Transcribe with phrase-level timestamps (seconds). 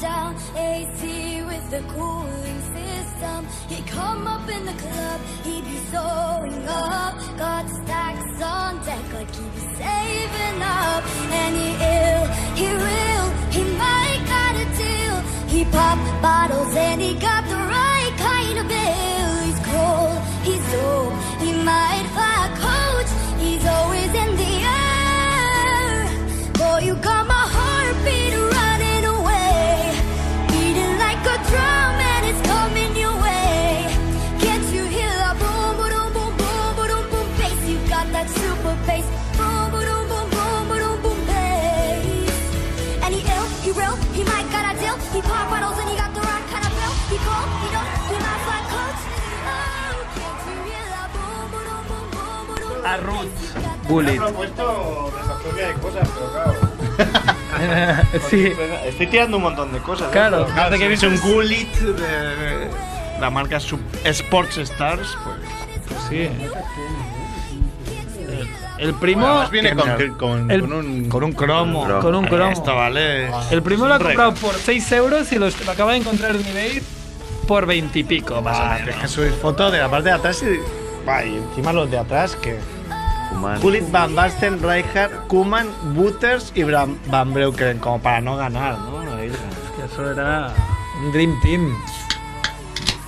[0.00, 3.46] down, AC with the cooling system.
[3.68, 7.14] He come up in the club, he be sewing up.
[7.38, 11.02] Got stacks on deck like he be saving up.
[11.40, 12.24] And he ill,
[12.60, 13.26] he real,
[13.56, 15.16] he might got a deal.
[15.48, 19.30] He pop bottles and he got the right kind of bill.
[19.46, 21.11] He's cold, he's dope,
[52.92, 53.88] A Ruth.
[53.88, 54.18] Bullet.
[54.18, 58.02] Me he puesto desapropia de cosas, pero claro.
[58.30, 58.52] sí,
[58.86, 60.08] Estoy tirando un montón de cosas.
[60.08, 60.12] ¿eh?
[60.12, 62.68] Claro, Pero, desde que viste es un Gullit de
[63.20, 65.36] la marca Sub- Sports Stars, pues.
[66.08, 66.28] sí.
[68.78, 69.26] El primo.
[69.26, 71.08] Además viene con, el- con, el- con un.
[71.08, 71.86] con un cromo.
[72.00, 72.50] Con un cromo.
[72.50, 73.30] Esto vale.
[73.50, 76.44] El primo lo ha comprado por 6 euros y lo, lo acaba de encontrar en
[76.46, 76.82] eBay
[77.46, 78.82] por 20 y pico, más o Ah, menos.
[78.84, 80.58] tienes que subir fotos de la parte de atrás y.
[81.08, 82.58] Va, y encima los de atrás que.
[83.32, 83.60] Kuman.
[83.60, 89.00] Gullit, Van Basten, Rijkaard, Kuman, Butters y Bram- Van Breukelen, como para no ganar, ¿no?
[89.16, 89.26] Que
[89.92, 90.52] eso era
[91.02, 91.74] un Dream Team.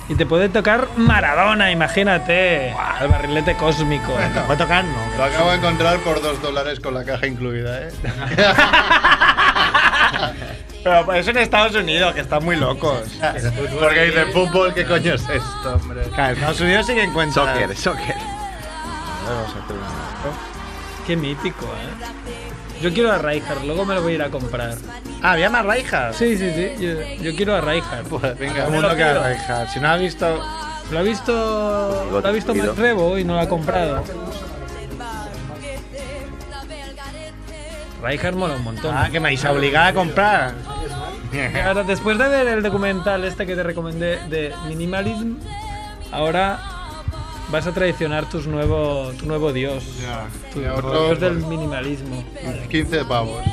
[0.07, 2.69] Y te puede tocar Maradona, imagínate.
[2.69, 4.13] El barrilete cósmico.
[4.33, 5.17] Te puede tocar, no.
[5.17, 7.91] Lo acabo de encontrar por dos dólares con la caja incluida, ¿eh?
[10.83, 13.01] Pero eso en Estados Unidos, que están muy locos.
[13.79, 16.03] Porque dice fútbol, ¿qué coño es esto, hombre?
[16.13, 17.47] Claro, en Estados Unidos sí que encuentran.
[17.47, 18.15] Soccer, soccer.
[21.05, 22.81] Qué mítico, ¿eh?
[22.81, 24.75] Yo quiero a Rijkaard, luego me lo voy a ir a comprar.
[25.21, 26.13] Ah, había más Rijkaard.
[26.13, 26.71] Sí, sí, sí.
[26.79, 28.05] Yo, yo quiero a Rijkaard.
[28.07, 29.67] Pues venga, lo que a.
[29.67, 30.43] Si no ha visto.
[30.91, 32.07] Lo ha visto.
[32.11, 34.03] Lo ha visto Max Rebo y no lo ha comprado.
[38.03, 38.95] Rijkaard mola un montón.
[38.95, 40.53] Ah, que me vais a obligar a comprar.
[41.65, 45.35] Ahora, después de ver el documental este que te recomendé de Minimalism,
[46.11, 46.59] ahora
[47.49, 49.83] vas a traicionar tus nuevo, tu nuevo dios.
[50.53, 52.23] Tu otro, dios del minimalismo.
[52.69, 53.43] 15 pavos.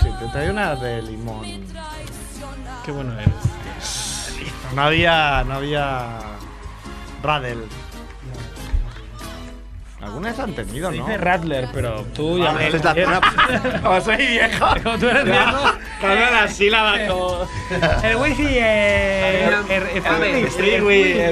[0.00, 1.44] Sí, te traigo una de limón.
[2.84, 3.34] Qué bueno eres.
[4.74, 5.44] No había.
[5.44, 6.20] No había.
[7.22, 7.64] Radel.
[10.04, 11.04] Alguna vez han tenido, ¿no?
[11.06, 14.66] dice Rattler, pero tú ya Ah, es la- Como soy viejo.
[14.82, 15.72] Como tú eres viejo.
[16.00, 17.48] Cambia la sílaba como.
[18.02, 19.48] El wifi, eh.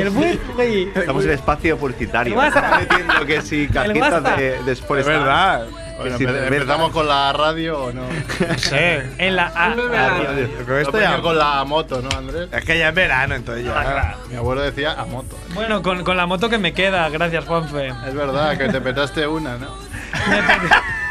[0.00, 0.90] El wifi.
[0.94, 2.42] Estamos en espacio publicitario.
[2.42, 5.66] Estamos metiendo que si cajitas de, de Sport Es verdad.
[5.98, 8.02] Bueno, ¿Empezamos con la radio o no?
[8.56, 8.76] Sí.
[9.18, 9.74] En la A.
[9.74, 11.20] Pero esto Esto ya.
[11.20, 12.48] con la moto, ¿no, Andrés?
[12.52, 14.16] Es que ya es verano, entonces ya.
[14.28, 15.36] Mi abuelo decía a moto.
[15.54, 17.88] Bueno, con, con la moto que me queda, gracias Juanfe.
[18.06, 19.68] Es verdad que te petaste una, ¿no?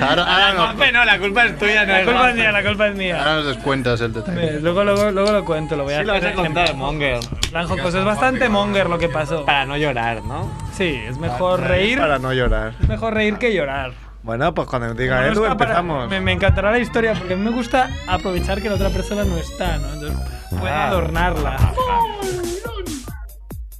[0.00, 2.62] Ahora, ahora, no, no, la culpa es tuya, no La es culpa es mía, la
[2.64, 3.18] culpa es mía.
[3.18, 4.60] ahora nos descuentas el detalle.
[4.60, 7.20] Luego, luego, luego lo cuento, lo voy a Sí, lo vas a contar, Monger.
[7.50, 7.98] plan jocoso.
[7.98, 9.44] Es bastante monger lo que pasó.
[9.44, 10.50] Para no llorar, ¿no?
[10.76, 12.74] Sí, es mejor reír, Para no llorar.
[12.80, 13.92] es mejor reír que llorar.
[14.22, 16.08] Bueno, pues cuando diga no Edu para- empezamos.
[16.08, 19.24] me, me encantará la historia porque a mí me gusta aprovechar que la otra persona
[19.24, 19.92] no está, ¿no?
[19.94, 20.18] Entonces
[20.50, 20.86] puedo Ah.
[20.88, 21.56] adornarla.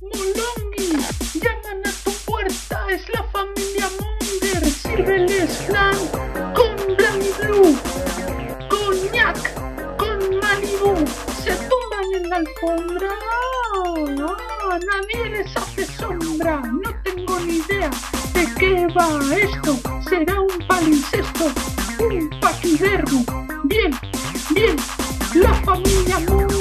[0.01, 0.93] Molongi,
[1.41, 4.12] llaman a tu puerta, es la familia Monger.
[4.95, 5.97] Sírveles flan
[6.55, 7.79] con Blanc Blue,
[8.69, 9.55] coñac
[9.97, 10.95] con Malibu.
[11.43, 13.09] Se tumban en la alfombra.
[14.19, 14.37] No,
[14.69, 16.61] nadie les hace sombra.
[16.61, 17.91] No tengo ni idea
[18.35, 19.79] de qué va esto.
[20.11, 21.47] Será un palincesto,
[21.99, 23.25] un paquidermo.
[23.65, 23.99] Bien,
[24.51, 24.77] bien.
[25.35, 26.52] La familia Monger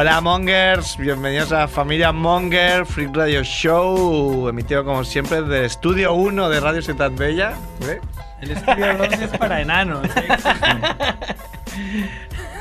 [0.00, 6.48] Hola Mongers, bienvenidos a Familia Monger, Freak Radio Show, emitido como siempre del Estudio 1
[6.50, 7.54] de Radio Ciudad Bella.
[7.80, 8.00] ¿eh?
[8.40, 10.06] El estudio 2 es para enanos.
[10.14, 10.38] ¿eh?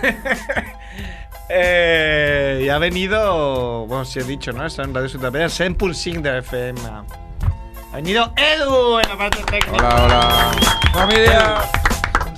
[1.49, 4.65] Eh, y ha venido, bueno, si he dicho, ¿no?
[4.65, 6.81] Está en Radio Ciudad Bella, 100.5 de FM.
[6.81, 9.77] Ha venido Edu en la parte técnica.
[9.77, 10.51] Hola, hola.
[10.91, 11.61] Familia.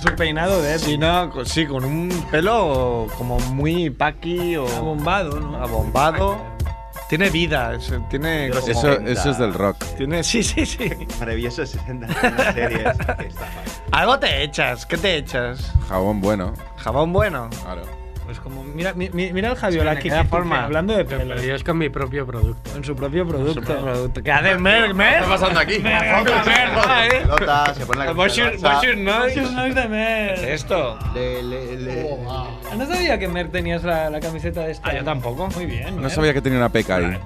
[0.00, 5.38] Su peinado de Sí, no, con- sí, con un pelo como muy paqui o abombado,
[5.40, 5.62] ¿no?
[5.62, 6.38] abombado.
[7.08, 8.48] Tiene vida, es- tiene.
[8.48, 8.72] Yo lo sé.
[8.72, 9.12] como- Eso, 60.
[9.20, 9.76] eso es del rock.
[9.96, 10.90] tiene sí, sí, sí.
[11.18, 12.80] Maravilloso 60 en la serie.
[12.88, 13.48] esa que está.
[13.90, 15.72] Algo te echas, ¿qué te echas?
[15.88, 16.54] Jabón bueno.
[16.76, 17.50] Jabón bueno.
[17.62, 17.82] Claro.
[18.30, 20.62] Pues como, mira, mi- mi- mira el Javiola me que, queda que- forma.
[20.62, 21.42] hablando de Pero pelo.
[21.42, 22.76] yo es con mi propio producto.
[22.76, 24.22] En su propio producto.
[24.22, 25.10] ¿Qué haces, Merck, Merck?
[25.10, 25.78] ¿Qué está pasando aquí?
[25.80, 28.72] Pelota, se pone la Bonjour, camiseta del Barça.
[28.72, 29.18] bonjour, no.
[29.26, 30.32] Muchos no es de ¿Qué Mer.
[30.34, 30.98] es esto?
[31.12, 32.16] Le- le- le-
[32.76, 34.90] No sabía que Mer tenías la, la camiseta de esta.
[34.90, 35.48] Ah, yo tampoco.
[35.56, 35.96] Muy bien.
[35.96, 36.10] No Mer.
[36.12, 37.04] sabía que tenía una peca ahí.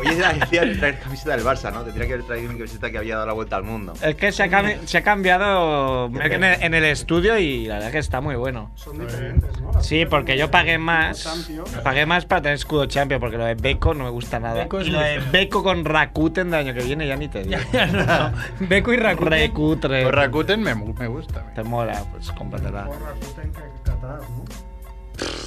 [0.00, 1.82] Oye, decía traer camiseta del Barça, ¿no?
[1.82, 3.92] Tendría que haber traído mi camiseta que había dado la vuelta al mundo.
[4.02, 7.66] Es que se ha, cambi- se ha cambiado Merck en el, en el estudio y
[7.66, 8.70] la verdad que está muy bueno.
[8.76, 9.82] Son diferentes, ¿no?
[9.82, 11.48] Sí, porque yo pagué más.
[11.82, 14.54] Pagué más para tener escudo champion, porque lo de Beko no me gusta nada.
[14.62, 15.18] Beko y lo de.
[15.18, 17.60] Beko con Rakuten del año que viene ya ni te digo.
[17.72, 18.32] Ya, no, no.
[18.60, 19.30] Beco y Rakuten.
[19.30, 20.02] Recutre.
[20.02, 21.44] Pues Rakuten me, me gusta.
[21.54, 22.84] Te mola, pues cómpratela.
[22.84, 23.60] Rakuten que
[23.90, 24.44] Qatar, ¿no?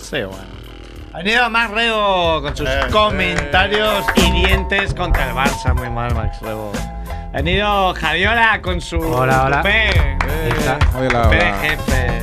[0.02, 0.68] Sí, bueno.
[1.14, 5.74] Ha venido Max Rebo con sus Eh, comentarios hirientes contra el Barça.
[5.74, 6.72] Muy mal, Max Rebo.
[7.34, 9.58] Ha venido Javiola con su Hola, hola.
[9.62, 9.90] tupé.
[9.90, 10.54] Eh,
[10.96, 12.17] hola, de jefe.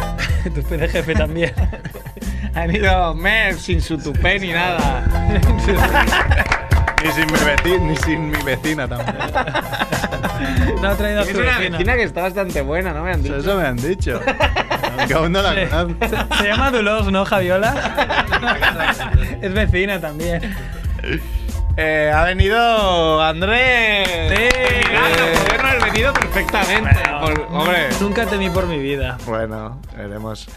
[0.55, 1.53] Tu de jefe también.
[2.55, 5.05] Ha venido Mer sin su tupé ni nada.
[7.05, 9.19] Ni sin mi vecina, ni sin mi vecina tampoco.
[10.81, 11.77] No ha traído a Es su una vecina.
[11.79, 13.03] vecina que está bastante buena, ¿no?
[13.03, 13.37] Me han dicho.
[13.37, 14.21] Eso me han dicho.
[14.99, 15.67] Aunque aún no la Sí.
[15.69, 15.95] conozco.
[16.09, 17.75] Se, se llama Dulos, ¿no, Javiola?
[19.43, 20.55] es vecina también.
[21.77, 24.09] Eh, ha venido Andrés.
[24.31, 24.49] Sí.
[24.99, 27.01] Claro, podría no haber venido perfectamente.
[27.21, 27.89] Por- hombre.
[28.01, 29.19] Nunca temí por mi vida.
[29.27, 30.49] Bueno, veremos.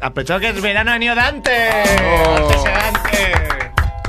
[0.00, 1.50] Aprovechado que es verano, ha venido Dante.
[2.02, 2.62] Oh.
[2.64, 3.32] Dante.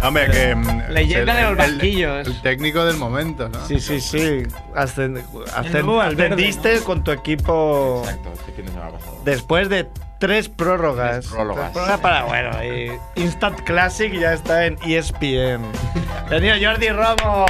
[0.04, 0.56] Hombre, que.
[0.56, 2.28] mm, Leyenda el- de los el- banquillos.
[2.28, 3.66] El, técnico del momento, ¿no?
[3.66, 4.44] Sí, sí, sí.
[4.76, 5.24] Ascend-
[5.56, 9.22] ascend- nuevo Valverde, ascendiste con tu equipo Exacto, este fin de semana pasado.
[9.24, 9.88] después de
[10.20, 11.22] tres prórrogas.
[11.22, 11.72] Tres prórrogas.
[11.72, 15.62] prórrogas para, bueno, y Instant Classic ya está en ESPN.
[16.30, 17.46] Venido Jordi Romo.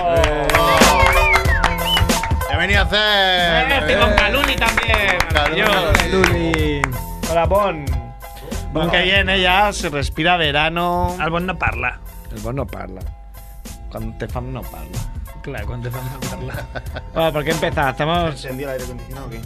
[2.65, 2.85] ¿Qué venía a
[3.75, 3.99] hacer?
[3.99, 5.17] Con Caluni también.
[5.31, 6.81] Caluni.
[7.29, 7.85] Hola, Bon.
[8.73, 11.15] Bon que viene ya, se respira verano.
[11.19, 11.99] Al bon no parla.
[12.35, 13.01] El Bon no parla.
[13.91, 14.97] Cuando te fan no parla.
[15.43, 16.65] Claro, cuando te fan no parla.
[17.13, 17.89] Bueno, ¿por qué empezar?
[17.89, 18.31] Hacemos.
[18.31, 19.41] ¿Encendió el aire acondicionado o qué?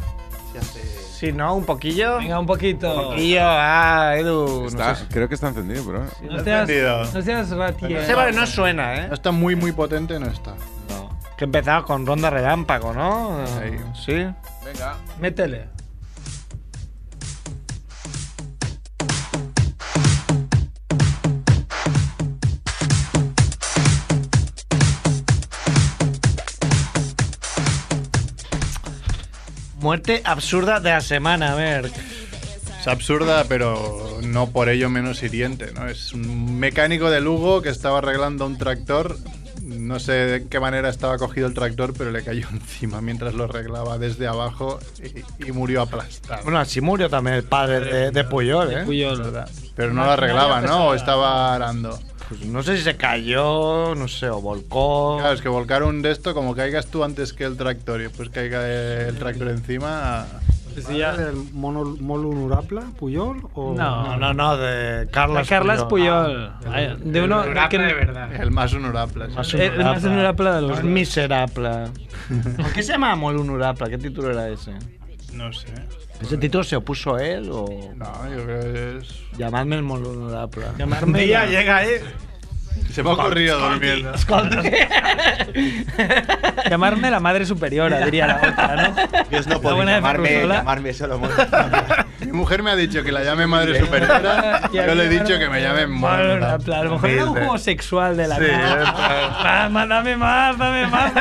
[0.53, 0.81] Se hace.
[1.11, 1.55] Sí, ¿no?
[1.55, 2.19] Un poquillo.
[2.19, 2.95] Venga, un poquito.
[2.95, 3.41] Un poquillo.
[3.43, 4.67] Ah, Edu.
[4.67, 5.05] Está- no sé.
[5.09, 6.05] creo que está encendido, pero.
[6.21, 7.03] No seas, encendido.
[7.03, 7.91] no seas ratier.
[7.99, 9.07] No sé, porque no suena, ¿eh?
[9.09, 10.53] No está muy, muy potente, no está.
[11.39, 13.45] Que empezaba con ronda relámpago, ¿no?
[13.61, 13.79] Ahí.
[13.95, 14.11] Sí.
[14.65, 14.97] Venga.
[15.21, 15.69] Métele.
[29.79, 31.89] Muerte absurda de la semana, a ver.
[32.81, 35.87] Es absurda, pero no por ello menos hiriente, ¿no?
[35.87, 39.17] Es un mecánico de Lugo que estaba arreglando un tractor.
[39.69, 43.45] No sé de qué manera estaba cogido el tractor, pero le cayó encima mientras lo
[43.45, 46.43] arreglaba desde abajo y, y murió aplastado.
[46.43, 48.83] Bueno, así murió también el padre de, de Puyol, ¿eh?
[48.85, 49.43] Puyol.
[49.75, 50.87] Pero no lo arreglaba, ¿no?
[50.87, 51.97] O estaba arando.
[52.27, 55.17] Pues no sé si se cayó, no sé, o volcó.
[55.17, 58.03] Claro, es que volcar un de esto, como caigas tú antes que el tractor y
[58.03, 60.27] después caiga el tractor encima.
[60.85, 63.41] Pues sí, ya- ¿El mono, Molu Nurapla, Puyol?
[63.53, 63.73] O...
[63.75, 64.03] No.
[64.03, 66.51] No, no, no, de Carlos Carlas Puyol.
[66.59, 66.73] Puyol.
[66.73, 68.33] Ay, de uno Durapla que de verdad.
[68.35, 69.27] El más honorable.
[69.29, 69.35] sí.
[69.35, 70.83] Más El- el más honorable de los dos.
[70.83, 71.69] miserable.
[72.57, 73.89] ¿Por qué se llama Molu Nurapla?
[73.89, 74.73] ¿Qué título era ese?
[75.33, 75.67] No sé.
[76.21, 77.65] ¿Ese título se opuso él o...?
[77.95, 79.21] No, yo creo que es.
[79.37, 80.73] Llamadme el Molu Nurapla.
[80.77, 81.59] Llamarme Día ya.
[81.59, 81.89] llega ahí.
[82.91, 84.11] Se me ha ocurrido durmiendo.
[86.69, 88.95] Llamarme la madre superiora, diría la otra, ¿no?
[89.29, 91.19] Dios no puede llamarme, llamarme solo.
[92.19, 94.69] Mi mujer me ha dicho que la llame madre superiora.
[94.73, 96.11] Yo le he dicho que me llame Mon.
[96.11, 98.43] A lo mejor era un juego sexual de la Sí,
[99.71, 101.13] ma- dame más, dame más,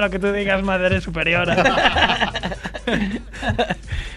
[0.00, 1.56] lo que tú digas, madre superiora.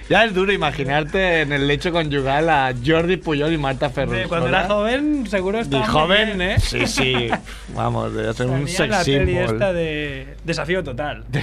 [0.09, 4.27] Ya es duro imaginarte en el lecho conyugal a Jordi Puyol y Marta Ferrer.
[4.27, 6.59] Cuando era joven, seguro Y estaba muy joven, bien, ¿eh?
[6.59, 7.27] Sí, sí.
[7.75, 11.23] Vamos, debe ser un Salía en sex la peli esta de Desafío Total.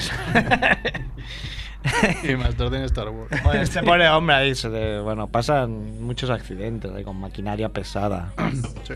[2.25, 3.30] Y Master en Star Wars.
[3.45, 8.33] Bueno, este pobre hombre ahí, se le- bueno, pasan muchos accidentes ahí con maquinaria pesada.
[8.83, 8.95] Sí.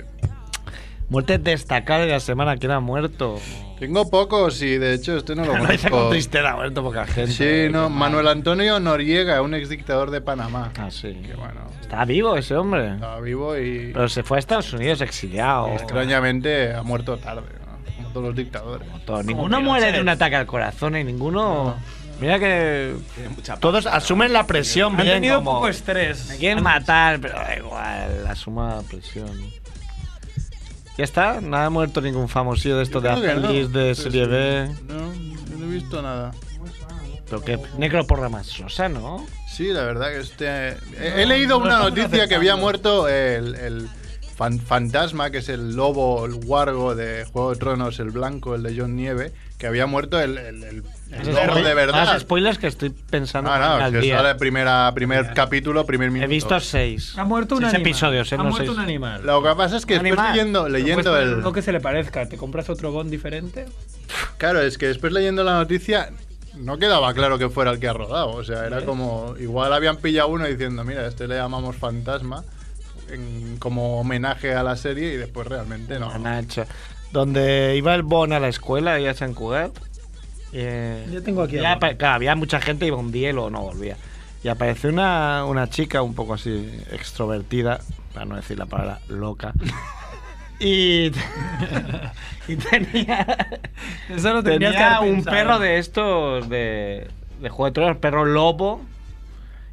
[1.10, 3.38] Muerte destacada de la semana, ¿quién ha muerto?
[3.80, 6.10] Tengo pocos y de hecho este no lo No dice con conozco.
[6.10, 7.32] tristeza, ha muerto poca gente.
[7.66, 10.70] Sí, no, Manuel Antonio Noriega, un ex dictador de Panamá.
[10.78, 11.14] Ah, sí.
[11.26, 12.94] Que bueno, Está vivo ese hombre.
[12.94, 15.68] estaba vivo y Pero se fue a Estados Unidos exiliado.
[15.72, 17.94] extrañamente ha muerto tarde, ¿no?
[17.96, 18.86] como todos los dictadores.
[19.04, 21.74] Todo- Ninguno muere de un ataque al corazón y ninguno.
[22.20, 22.94] Mira que.
[23.60, 25.14] Todos asumen la presión Han bien.
[25.14, 26.28] tenido como, poco estrés.
[26.28, 29.30] Me quieren matar, pero da igual, asuma la presión.
[31.00, 31.40] ¿Ya está?
[31.40, 33.22] ¿Nada ha muerto ningún famosillo de estos de que no.
[33.48, 34.30] Azalis, de serie sí.
[34.30, 34.68] B?
[34.86, 36.30] No, no he visto nada.
[37.24, 39.24] Pero que necro por más sosa, ¿no?
[39.48, 40.76] Sí, la verdad que este.
[41.02, 43.88] He, he leído una noticia que había muerto el, el
[44.36, 48.62] fan- fantasma, que es el lobo, el wargo de Juego de Tronos, el blanco, el
[48.62, 52.18] de John Nieve, que había muerto el, el- el- el lobo de Más verdad.
[52.18, 54.16] spoilers que estoy pensando No, no, al que día.
[54.16, 56.28] sale primera, primer capítulo, primer He minuto.
[56.30, 57.12] visto seis.
[57.18, 57.90] Ha muerto un Seis animal.
[57.90, 58.34] episodios, ¿eh?
[58.36, 58.70] Ha No muerto seis.
[58.70, 59.26] un animal.
[59.26, 61.40] Lo que pasa es que después leyendo, leyendo el.
[61.40, 62.26] Lo que se le parezca.
[62.28, 63.66] ¿Te compras otro Bond diferente?
[64.38, 66.10] Claro, es que después leyendo la noticia
[66.56, 68.30] no quedaba claro que fuera el que ha rodado.
[68.30, 69.34] O sea, era como.
[69.38, 72.42] Igual habían pillado uno diciendo, mira, este le llamamos fantasma.
[73.12, 76.10] en- como homenaje a la serie y después realmente no.
[76.12, 76.64] Han hecho.
[77.12, 79.72] Donde iba el Bon a la escuela, ahí a San Cugat.
[80.52, 81.88] eh, Yo tengo aquí ya al Bon.
[81.88, 83.96] apa- claro, había mucha gente, iba un día y luego no volvía.
[84.42, 87.80] Y apareció una, una chica un poco así extrovertida,
[88.14, 89.52] para no decir la palabra loca.
[90.60, 91.10] y,
[92.48, 93.26] y tenía,
[94.08, 95.36] Eso tenía un pensado.
[95.36, 97.08] perro de estos de,
[97.40, 98.82] de Juego de Tronos, perro lobo.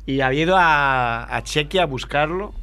[0.06, 2.54] Y había ido a, a Chequia a buscarlo.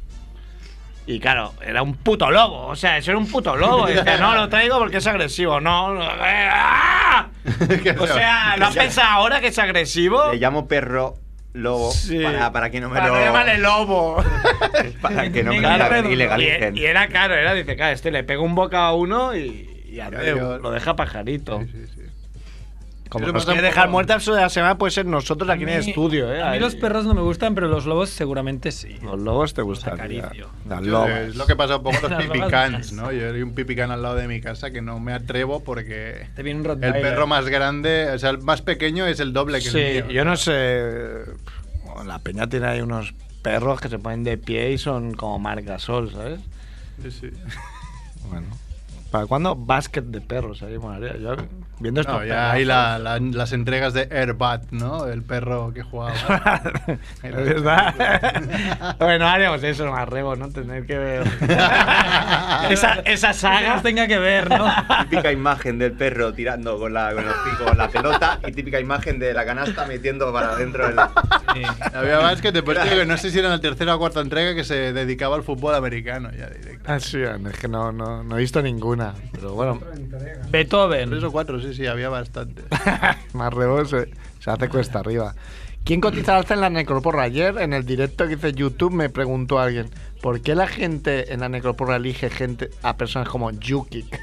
[1.07, 2.67] Y claro, era un puto lobo.
[2.67, 3.87] O sea, eso era un puto lobo.
[3.89, 5.59] Y decía, no, lo traigo porque es agresivo.
[5.61, 7.27] No, eh, ¡ah!
[7.99, 10.31] O sea, ¿lo has pensado ahora que es agresivo?
[10.31, 11.15] Le llamo perro
[11.53, 12.19] lobo Sí.
[12.21, 13.19] para, para que no me Para lo.
[13.23, 14.23] llamarle lobo.
[15.01, 16.75] para que no me lo ilegalicen.
[16.75, 19.69] Y, y era caro, era, dice, claro, este le pega un boca a uno y,
[19.87, 19.99] y
[20.61, 21.59] lo deja pajarito.
[21.61, 22.01] Sí, sí, sí.
[23.09, 25.89] Como nos quiere dejar muerta de la semana puede ser nosotros aquí en el mí-
[25.89, 26.41] estudio, ¿eh?
[26.41, 26.59] A mí Ahí.
[26.59, 28.97] los perros no me gustan, pero los lobos seguramente sí.
[29.03, 29.97] Los lobos te gustan.
[30.83, 31.09] lobas.
[31.29, 32.91] Es lo que pasa un poco con los pipicans.
[32.93, 33.11] ¿no?
[33.11, 36.43] Yo hay un pipicán al lado de mi casa que no me atrevo porque Te
[36.43, 39.69] viene un el perro más grande, o sea, el más pequeño es el doble que
[39.69, 40.13] Sí, el mío.
[40.13, 41.21] yo no sé.
[42.05, 46.11] La peña tiene ahí unos perros que se ponen de pie y son como marcasol,
[46.11, 46.39] ¿sabes?
[47.03, 47.29] Sí, sí.
[48.29, 48.47] Bueno.
[49.11, 50.61] ¿Para cuándo básquet de perros?
[50.63, 51.15] Ahí molaría.
[51.17, 51.35] Yo,
[51.79, 55.05] viendo estos No, ya hay la- la- las entregas de Airbat, ¿no?
[55.05, 56.13] El perro que jugaba.
[57.23, 58.95] es verdad.
[58.99, 60.49] bueno, haremos eso, más rebo, ¿no?
[60.49, 61.23] Tener que ver.
[62.69, 63.73] esa, esa Que saga.
[63.75, 64.65] nos tenga que ver, ¿no?
[65.09, 69.19] Típica imagen del perro tirando con la, con el hocico la pelota y típica imagen
[69.19, 70.87] de la canasta metiendo para adentro.
[71.53, 71.61] Sí.
[71.93, 74.55] Había te pues, tío, que no sé si era en la tercera o cuarta entrega
[74.55, 76.83] que se dedicaba al fútbol americano ya directo.
[76.91, 78.59] Ah, sí, es que no, no, no he visto
[79.31, 79.79] Pero bueno,
[80.49, 81.09] Beethoven.
[81.09, 82.63] Tres o cuatro, sí, sí, había bastante.
[83.33, 84.09] más rebo se,
[84.39, 85.35] se hace cuesta arriba.
[85.85, 87.23] ¿Quién cotiza al alza en la necroporra?
[87.23, 89.87] Ayer, en el directo que hice YouTube, me preguntó alguien:
[90.19, 94.05] ¿por qué la gente en la necroporra elige gente a personas como Yuki?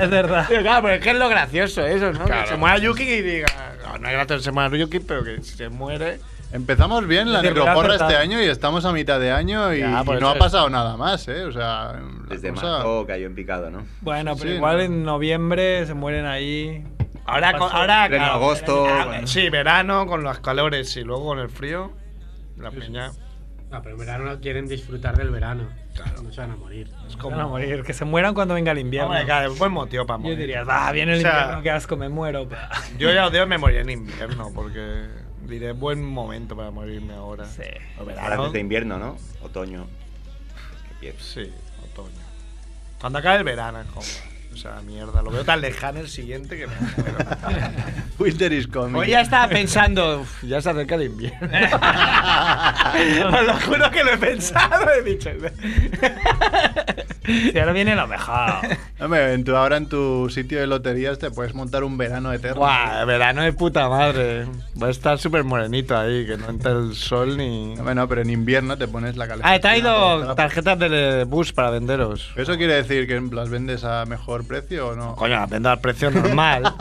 [0.00, 0.48] Es verdad.
[0.48, 2.24] Digo, claro, pero es que es lo gracioso eso, ¿no?
[2.24, 2.42] Claro.
[2.42, 3.46] Que se muera Yuki y diga,
[3.84, 6.18] no, no es gracioso que se muera Yuki, pero que si se muere.
[6.52, 10.04] Empezamos bien la necroporra este año y estamos a mitad de año y, Ya, y
[10.04, 11.44] por no ha es- pasado nada más, ¿eh?
[11.44, 13.84] O sea, la Desde cosa- marzo cayó en picado, ¿no?
[14.02, 14.82] Bueno, pero Sí, igual no.
[14.82, 16.84] en noviembre se mueren ahí.
[17.24, 19.26] Ahora, con- ahora Pleno claro, agosto, ah, bueno.
[19.26, 21.92] sí, verano con los calores y luego con el frío.
[22.58, 23.12] La peña.
[23.70, 25.68] No, pero en verano quieren disfrutar del verano.
[26.22, 26.90] No se van a morir.
[27.08, 29.08] Es Van a morir, que se mueran cuando venga el invierno.
[29.08, 30.38] Hombre, claro, buen motivo para Yo morir.
[30.38, 32.46] diría, va, viene el O sea, invierno, qué asco, me muero.
[32.48, 32.68] pa".
[32.98, 35.06] Yo ya odio me moriré en invierno porque
[35.46, 37.44] diré buen momento para morirme ahora.
[37.46, 37.62] Sí.
[37.98, 38.34] O Ahora verano.
[38.44, 39.16] antes de invierno, ¿no?
[39.42, 39.86] Otoño.
[41.18, 41.50] Sí,
[41.90, 42.10] otoño.
[43.00, 44.06] Cuando acabe el verano es como.
[44.52, 47.16] O sea, mierda, lo veo tan lejano el siguiente que me muero.
[48.18, 48.96] Winter is coming.
[49.00, 51.38] Hoy ya estaba pensando, "Uf, ya se acerca el invierno.
[53.38, 55.30] Os lo juro que lo he pensado, he dicho.
[57.24, 58.54] Si ahora viene lo mejor.
[59.00, 62.60] Hombre, en tu- ahora en tu sitio de loterías te puedes montar un verano eterno.
[62.60, 64.46] Buah, verano de puta madre.
[64.82, 67.74] Va a estar súper morenito ahí, que no entra el sol ni.
[67.76, 69.52] Bueno, pero en invierno te pones la calefacción.
[69.52, 72.32] Ah, he traído tarjetas de bus para venderos.
[72.36, 75.14] ¿Eso quiere decir que las vendes a mejor precio o no?
[75.14, 76.64] Coño, las vendo al precio normal.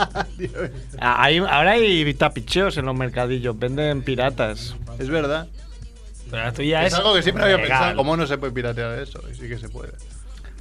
[1.00, 4.76] Ah, hay- ahora hay tapicheos en los mercadillos, venden piratas.
[5.00, 5.48] Es verdad.
[6.30, 7.00] Pero la tuya Es es.
[7.00, 7.96] algo que siempre había pensado.
[7.96, 9.22] ¿Cómo no se puede piratear eso?
[9.32, 9.92] Y sí que se puede.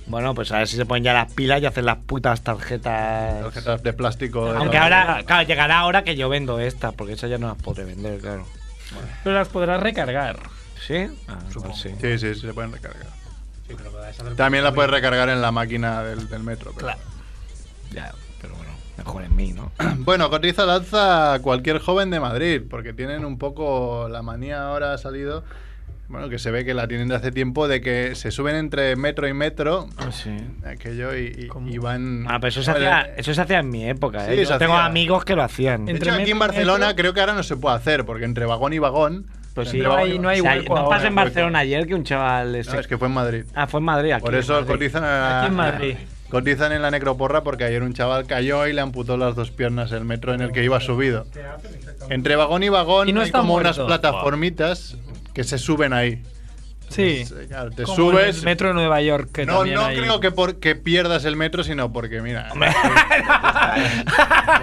[0.06, 3.42] Bueno, pues a ver si se ponen ya las pilas y hacen las putas tarjetas.
[3.42, 4.52] Tarjetas de plástico.
[4.52, 7.56] de Aunque ahora, claro, llegará ahora que yo vendo estas, porque esas ya no las
[7.62, 8.44] podré vender, claro.
[9.22, 10.38] Pero las podrás recargar.
[10.84, 11.06] ¿Sí?
[11.28, 11.90] Ah, igual sí.
[12.00, 13.06] Sí, sí, sí, se pueden recargar.
[13.68, 16.72] Sí, pero También la puedes recargar en la máquina del, del metro.
[16.74, 17.00] pero- Claro.
[17.92, 19.70] Ya, pero bueno, mejor en mí, ¿no?
[19.98, 24.92] Bueno, cotiza al alza cualquier joven de Madrid, porque tienen un poco la manía ahora
[24.94, 25.44] ha salido,
[26.10, 28.96] bueno, que se ve que la tienen de hace tiempo, de que se suben entre
[28.96, 30.36] metro y metro, Sí.
[30.66, 31.68] aquello, y, y- ¿Cómo?
[31.70, 32.26] y van...
[32.28, 34.44] Ah, pero eso se, hacía, eso se hacía en mi época, Sí, ¿eh?
[34.44, 34.84] Yo tengo hacía.
[34.86, 35.86] amigos que lo hacían.
[35.86, 36.96] De Entre hecho, aquí en Barcelona metro.
[37.02, 39.26] creo que ahora no se puede hacer, porque entre vagón y vagón...
[39.54, 40.96] Pues sí, No hay- no hay O sea, hueco ¿No ahora.
[40.96, 42.52] pasa en Barcelona ayer que un chaval.
[42.52, 43.44] No, es que fue en Madrid.
[43.54, 44.12] Ah, fue en Madrid.
[44.12, 44.66] Aquí Por eso Madrid.
[44.68, 45.96] cotizan, a- Aquí en Madrid.
[46.30, 49.90] cotizan en la necroporra porque ayer un chaval cayó y le amputó las dos piernas
[49.90, 51.26] el metro en el que iba subido.
[52.10, 53.84] Entre vagón y vagón Y no hay como muerto.
[53.84, 54.96] unas plataformitas
[55.34, 56.22] que se suben ahí.
[56.88, 57.24] Sí.
[57.28, 58.38] Pues, claro, te Como subes.
[58.38, 59.96] el metro de Nueva York, que no, no hay.
[59.96, 62.48] creo que porque pierdas el metro, sino porque, mira.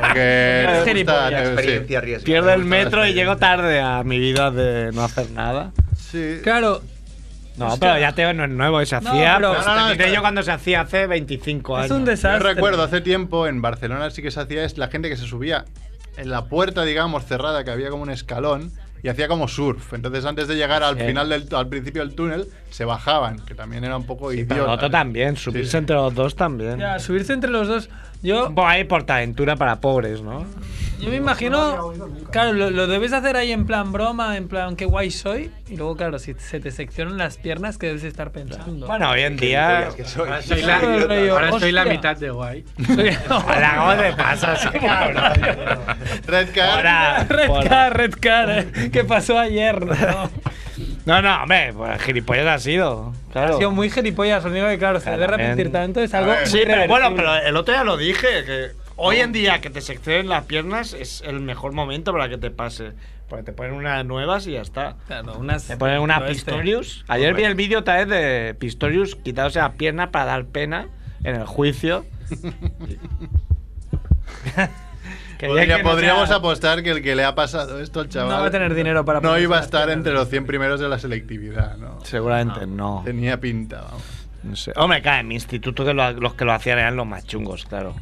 [0.02, 1.24] porque Es te gilipollas.
[1.24, 2.26] gusta- te- Experiencia riesgo.
[2.26, 5.72] Pierdo el metro y llego tarde a mi vida de no hacer nada.
[5.98, 6.36] Sí.
[6.36, 6.42] sí.
[6.44, 6.82] Claro,
[7.58, 7.80] No, Hostia.
[7.94, 9.36] pero ya te no es nuevo, se No, hacía.
[9.38, 11.86] pero- No, no, no, yo cuando se hacía hace 25 años.
[11.88, 12.54] es un Yo desastre.
[12.54, 15.66] recuerdo hace tiempo en Barcelona sí que se hacía es la gente que se subía
[16.18, 18.72] en la puerta, digamos, cerrada, que había como un escalón
[19.08, 19.94] y hacía como surf.
[19.94, 21.06] Entonces antes de llegar al Sí.
[21.06, 24.70] final del al principio del túnel se bajaban, que también era un poco Pero idiota.
[24.72, 25.78] otro también, subirse Sí.
[25.78, 26.78] entre los dos también.
[26.78, 27.90] Ya, subirse entre los dos.
[28.22, 30.46] Yo, poco ahí portaventura para pobres, ¿no?
[31.00, 31.94] Yo me imagino.
[32.32, 35.52] Claro, lo, lo debes hacer ahí en plan broma, en plan qué guay soy.
[35.70, 38.88] Y luego, claro, si se te seccionan las piernas, ¿qué debes estar pensando?
[38.88, 39.90] Bueno, hoy en día.
[39.92, 40.28] Gilipollas que soy.
[40.28, 42.66] Ahora soy la, ahora soy mitad de guay.
[43.30, 44.14] Hola, ¿cómo te
[44.80, 45.24] cabrón?
[47.30, 47.50] Red.
[47.68, 49.86] Car, Red Car, eh, ¿qué pasó ayer?
[49.86, 50.30] No.
[51.06, 53.14] No, no, hombre, pues gilipollas ha sido.
[53.32, 53.56] Claro.
[53.56, 55.26] Ha sido muy gilipollas, lo único que, claro, se debe
[55.62, 56.32] en- tanto, es algo.
[56.32, 56.46] ver.
[56.48, 59.80] Sí, pero bueno, pero el otro día lo dije, que hoy en día que te
[59.82, 62.92] seccionen las piernas es el mejor momento para que te pase.
[63.30, 64.96] Porque te ponen unas nuevas y ya está.
[65.08, 65.66] Claro, unas.
[65.68, 66.46] Te ponen una lo este.
[66.52, 67.04] Pistorius.
[67.10, 70.88] Ayer vi el vídeo otra vez de Pistorius quitándose las piernas para dar pena
[71.24, 72.06] en el juicio.
[75.38, 78.30] Que Podría- no podríamos sea- apostar que el que le ha pasado esto al chaval
[78.36, 80.90] No va a tener dinero para no iba a estar entre los 100 primeros de
[80.90, 82.04] la selectividad, ¿no?
[82.04, 83.04] Seguramente no.
[83.06, 84.02] Tenía pinta, vamos.
[84.42, 84.74] No sé.
[84.76, 87.66] Hombre, claro, en mi instituto que lo- los que lo hacían eran los más chungos,
[87.66, 87.94] claro.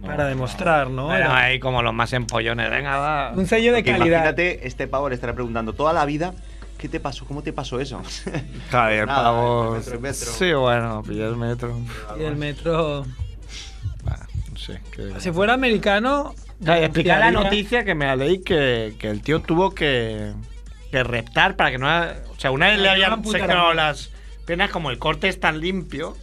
[0.00, 1.04] No, Para demostrar, ¿no?
[1.06, 2.70] Bueno, Era ahí como los más empollones.
[2.70, 3.32] Venga, va.
[3.34, 4.16] Un sello de Porque calidad.
[4.18, 6.34] Imagínate, este pavo le estará preguntando toda la vida,
[6.78, 7.24] ¿qué te pasó?
[7.24, 8.02] ¿Cómo te pasó eso?
[8.26, 9.32] El Nada,
[9.72, 10.12] metro metro.
[10.32, 11.78] Sí, bueno, pillé el metro.
[12.18, 13.04] Y el metro.
[14.04, 14.80] Bah, no sé.
[14.92, 16.34] que- Si fuera americano.
[16.62, 20.32] Claro, explicar la noticia que me la leí que, que el tío tuvo que,
[20.90, 21.86] que reptar para que no.
[21.88, 24.10] O sea, una vez le habían secado las
[24.46, 26.16] piernas, como el corte es tan limpio,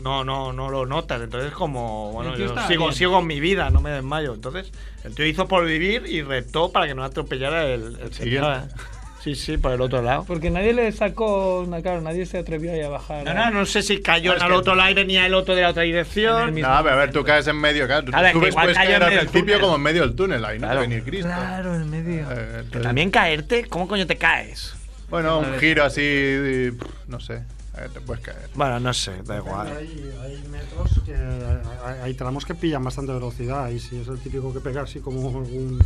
[0.00, 1.20] no, no, no lo notas.
[1.22, 2.92] Entonces, como, bueno, yo sigo, bien.
[2.94, 4.34] sigo en mi vida, no me desmayo.
[4.34, 4.70] Entonces,
[5.04, 8.44] el tío hizo por vivir y reptó para que no atropellara el, el señor.
[8.54, 8.74] Siguiente.
[9.22, 10.24] Sí, sí, por el otro lado.
[10.24, 11.66] Porque nadie le sacó.
[11.68, 13.24] na- Claro, nadie se atrevió ahí a bajar.
[13.24, 15.62] No, no, no sé si cayó al que- otro lado y venía el otro de
[15.62, 16.54] la otra dirección.
[16.54, 18.04] No, pero a ver, tú caes en medio, claro.
[18.04, 19.60] Tú Claro, que puedes cayó caer en al medio del principio túnel.
[19.60, 20.80] como en medio del túnel, ahí no Claro.
[20.82, 21.26] te va ni Cristo.
[21.28, 22.20] Claro, en medio.
[22.20, 24.74] Eh, entonces- Que también caerte, ¿cómo coño te caes?
[25.10, 27.42] Bueno, un giro así, y, pff, no sé,
[27.84, 28.48] eh, te puedes caer.
[28.54, 29.68] Bueno, no sé, da igual.
[29.68, 34.18] Hay, hay metros que hay, hay tramos que pillan bastante velocidad y si es el
[34.20, 35.78] típico que pega así como algún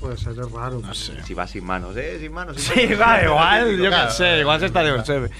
[0.00, 0.80] puede ser es raro.
[0.80, 1.12] No sé.
[1.24, 2.18] Si va sin manos, ¿eh?
[2.20, 2.56] Sin manos.
[2.60, 3.00] sin Sí, manos.
[3.00, 5.30] va igual, yo qué sé, igual se está de ser.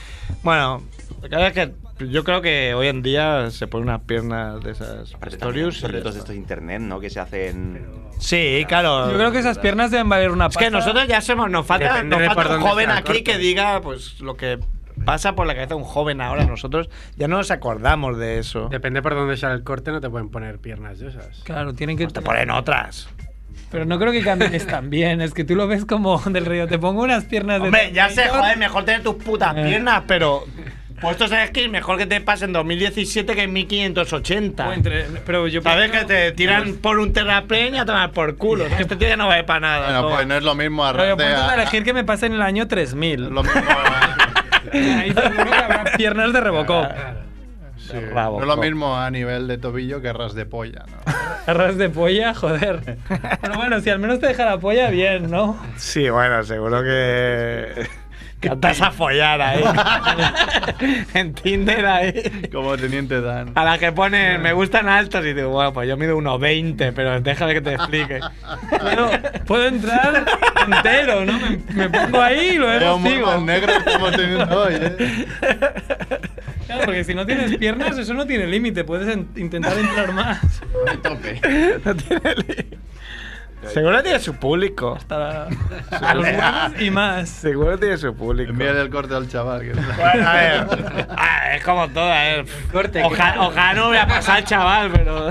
[0.43, 0.83] Bueno,
[1.23, 1.53] la verdad es
[1.99, 6.15] que yo creo que hoy en día se ponen unas piernas de esas ya retos
[6.15, 7.01] de estos de internet, ¿no?
[7.01, 7.87] Que se hacen.
[8.19, 9.11] Sí, claro.
[9.11, 10.79] Yo creo que esas piernas deben valer una Es que pasta.
[10.79, 14.59] nosotros ya somos, nos falta, nos falta un joven aquí que diga pues lo que
[15.09, 16.45] pasa por la cabeza de un joven ahora.
[16.45, 18.69] Nosotros ya no nos acordamos de eso.
[18.69, 21.41] Depende por dónde sale el corte, no te pueden poner piernas de esas.
[21.45, 22.07] Claro, tienen que.
[22.09, 23.09] Te ponen otras.
[23.71, 25.23] Pero no creo que camines tan bien.
[25.23, 26.67] Es que tú lo ves como del río.
[26.69, 27.69] Te pongo unas piernas de.
[27.69, 29.65] Hombre, ya sé, joder, mejor tener tus putas Eh.
[29.67, 30.45] piernas, pero
[31.01, 34.69] puestos en esquí, mejor que te pase en 2017 que en 1580.
[34.69, 38.11] O entre- pero yo ¿Sabes pienso- que te tiran por un terraplén y a tomar
[38.13, 38.67] por culo?
[38.79, 39.85] Este tío ya no vale para nada.
[39.87, 40.15] Bueno, toma.
[40.17, 42.67] pues no es lo mismo Pero yo a, elegir que me pase en el año
[42.69, 43.25] 3000.
[43.25, 43.61] es lo mismo,
[44.73, 46.87] Ahí seguro que habrá piernas de Robocop.
[47.77, 51.13] sí, no es lo mismo a nivel de tobillo que ras de polla, ¿no?
[51.47, 52.99] Arras de polla, joder.
[53.41, 55.59] Pero bueno, si al menos te deja la polla, bien, ¿no?
[55.77, 57.87] Sí, bueno, seguro que.
[58.41, 59.65] Cantas a follar ahí.
[61.15, 62.49] en Tinder ahí.
[62.53, 63.51] Como teniente Dan.
[63.57, 67.21] A la que ponen me gustan altos y digo, bueno, pues yo mido 1,20, pero
[67.21, 68.21] déjame que te explique.
[69.47, 70.25] Puedo entrar
[70.67, 71.33] entero, ¿no?
[71.41, 73.27] Me, me pongo ahí y luego sigo.
[73.27, 75.27] más negro que estamos teniendo hoy, ¿eh?
[76.67, 78.85] Claro, porque si no tienes piernas, eso no tiene límite.
[78.85, 80.39] Puedes en- intentar entrar más.
[81.85, 82.79] No tiene li-
[83.67, 84.99] Seguro tiene su público.
[85.09, 87.29] Los huevos y más.
[87.29, 88.51] Seguro tiene su público.
[88.53, 89.61] Envíale el corte al chaval.
[89.63, 90.67] Que Bueno, a ver.
[91.17, 92.47] Ah, es como todo, a ver.
[92.73, 95.29] Corte, Oja- ojalá no voy a pasar, chaval, pero.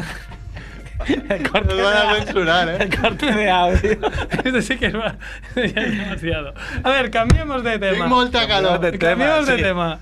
[1.08, 2.78] El corte, Nos van a de, censurar, ¿eh?
[2.82, 3.98] el corte de audio.
[4.44, 5.16] Eso sí que es, va-
[5.56, 6.54] ya es demasiado.
[6.84, 8.08] A ver, cambiemos de tema.
[8.08, 8.80] molta calor.
[8.80, 9.64] de Cambiemos tema, de sí.
[9.64, 10.00] tema.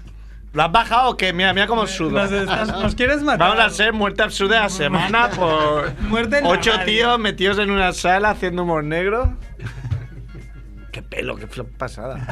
[0.56, 1.34] ¿Lo has bajado o qué?
[1.34, 2.12] Mira, mira cómo sudo.
[2.12, 3.50] Nos, estás- nos quieres matar.
[3.50, 6.86] Vamos a ser muerte absurda de la semana por Muerte ocho radio.
[6.86, 9.36] tíos metidos en una sala haciendo humor negro.
[10.94, 12.26] qué pelo, qué flop pasada.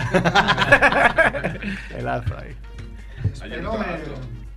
[1.96, 2.06] El.
[3.42, 3.74] Pero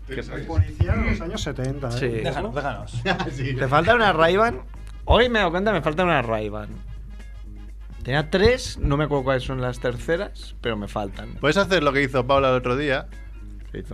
[0.07, 1.89] me- soy policía en los años 70.
[1.89, 1.93] ¿eh?
[1.99, 2.07] Sí.
[2.09, 3.03] Déjanos, déjanos.
[3.59, 4.61] ¿Te falta una Ray-Ban?
[5.07, 6.69] Hoy me he dado cuenta, me falta una Ray-Ban.
[8.05, 11.35] Tenía tres, no me acuerdo cuáles son las terceras, pero me faltan.
[11.41, 13.09] Puedes hacer lo que hizo Paula el otro día.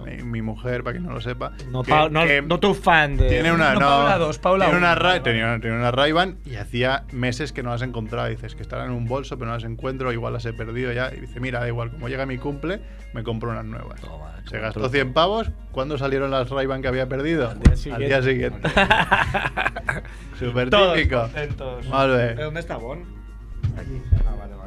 [0.04, 1.52] Mi, mi mujer, para quien no lo sepa.
[1.70, 3.28] No, que- Pa- no, que no tu fan de.
[3.28, 4.94] Tiene una, No, no, Paula dos, Paula tiene una.
[4.94, 8.28] Ray- tenía, una- tenía una Ray-Ban y hacía meses que no las encontraba.
[8.28, 11.12] Dices que estarán en un bolso, pero no las encuentro, igual las he perdido ya.
[11.14, 12.80] Y dice, mira, da igual, como llega mi cumple,
[13.14, 14.00] me compro unas nuevas.
[14.00, 14.90] Toma, Se gastó otro.
[14.92, 15.50] 100 pavos.
[15.72, 17.50] ¿Cuándo salieron las Ray-Ban que había perdido?
[17.50, 18.06] Al día siguiente.
[18.06, 18.68] día siguiente.
[20.38, 21.20] Súper Todos típico.
[21.20, 21.88] contentos.
[21.88, 22.34] Vale.
[22.34, 23.00] ¿Dónde está Bon?
[23.78, 24.02] Aquí.
[24.26, 24.61] Ah, vale, vale.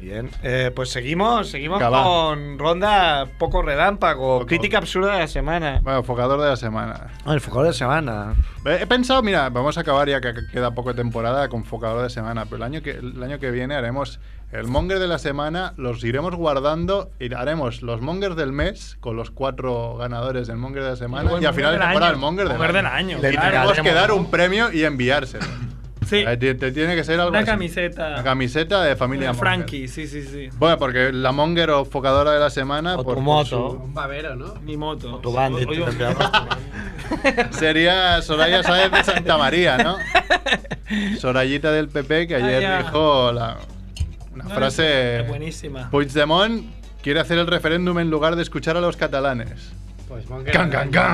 [0.00, 0.30] Bien.
[0.42, 4.38] Eh, pues seguimos, seguimos con ronda poco relámpago.
[4.38, 4.46] Poco.
[4.46, 5.80] Crítica absurda de la semana.
[5.82, 7.08] Bueno, focador de la semana.
[7.24, 8.34] Ah, el focador de la semana.
[8.64, 12.10] He pensado, mira, vamos a acabar ya que queda poco de temporada con focador de
[12.10, 14.20] semana, pero el año que, el año que viene haremos
[14.52, 19.16] el monger de la semana, los iremos guardando y haremos los mongers del mes con
[19.16, 22.18] los cuatro ganadores del monger de la semana y, el al final de temporada el
[22.18, 22.96] monger del Monger del año.
[22.96, 25.44] año, Y Le tenemos regalaremos, que dar un premio y enviárselo.
[26.10, 27.46] Sí, Eh, tiene que ser algo una así.
[27.46, 28.08] camiseta.
[28.08, 29.40] Una camiseta de familia de Monger.
[29.54, 30.48] Frankie, sí, sí, sí.
[30.58, 33.70] Bueno, porque la monger o focadora de la semana O por- tu por moto.
[33.74, 34.54] Un babero, ¿no?
[34.56, 35.18] Mi moto.
[35.20, 35.68] Tu bandit.
[35.68, 37.52] Oye, te llamas tu bandit.
[37.52, 39.96] su- sería Soraya Sáez de Santa María, ¿no?
[41.20, 42.78] Sorayita del PP que ayer Ah, ya.
[42.82, 43.56] dijo la,
[44.34, 45.20] una no, frase.
[45.20, 45.90] es Buenísima.
[45.90, 46.64] Puigdemont
[47.02, 49.72] quiere hacer el referéndum en lugar de escuchar a los catalanes.
[50.08, 50.52] Pues Monger.
[50.52, 51.04] ¡Can, can, can!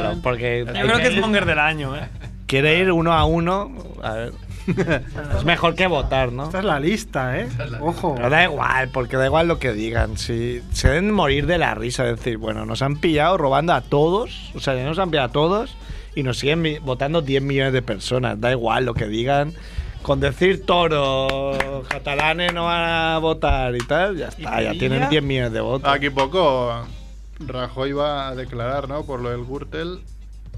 [0.00, 2.08] Claro, porque Yo creo que es Monger del año, ¿eh?
[2.46, 3.72] Quiere ir uno a uno.
[4.02, 4.32] A ver.
[5.36, 6.44] es mejor que votar, ¿no?
[6.44, 7.48] Esta es la lista, ¿eh?
[7.80, 8.14] Ojo.
[8.16, 10.18] Pero da igual, porque da igual lo que digan.
[10.18, 13.80] Si se deben morir de la risa, es decir, bueno, nos han pillado robando a
[13.80, 15.76] todos, o sea, ya nos han pillado a todos
[16.14, 18.40] y nos siguen votando 10 millones de personas.
[18.40, 19.54] Da igual lo que digan.
[20.02, 25.22] Con decir toro, catalanes no van a votar y tal, ya está, ya tienen 10
[25.22, 25.92] millones de votos.
[25.92, 26.86] Aquí poco
[27.40, 29.04] Rajoy va a declarar, ¿no?
[29.04, 30.00] Por lo del Gürtel.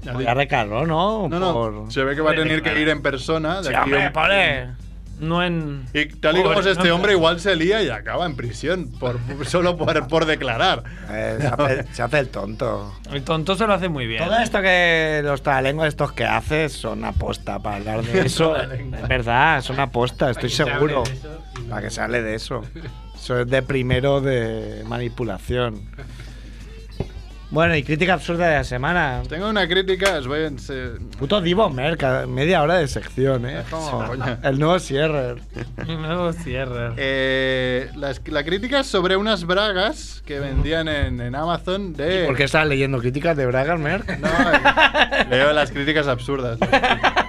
[0.01, 1.27] Digo- recargó, ¿no?
[1.27, 3.61] No, no, Por- se ve que va a tener que ir en persona.
[3.61, 4.67] De Sí, aquí a hombre.
[5.19, 5.85] No en.
[5.93, 8.89] Y tal y como es este no, hombre, igual se lía y acaba en prisión,
[9.01, 10.83] por, solo por, por declarar.
[11.11, 12.95] Eh, se, hace, se hace el tonto.
[13.11, 14.23] El tonto se lo hace muy bien.
[14.23, 18.55] Todo esto que los trabalenguas estos que haces son aposta para hablar de eso.
[18.55, 21.03] es verdad, son aposta, estoy seguro.
[21.69, 22.63] Para que se hable de eso.
[23.13, 25.81] Eso es de primero de manipulación.
[27.51, 29.23] Bueno, y crítica absurda de la semana.
[29.27, 30.51] Tengo una crítica, os voy a...
[31.17, 33.63] Puto Divo Merca, media hora de sección, ¿eh?
[33.71, 34.37] Como Coño.
[34.43, 35.37] el nuevo cierre.
[35.87, 36.93] Y luego cierra.
[36.95, 42.25] Eh, la, la crítica es sobre unas bragas que vendían en, en Amazon de...
[42.27, 44.19] ¿Por qué estás leyendo críticas de Bragas, Merck?
[44.19, 46.59] No, eh, leo las críticas absurdas.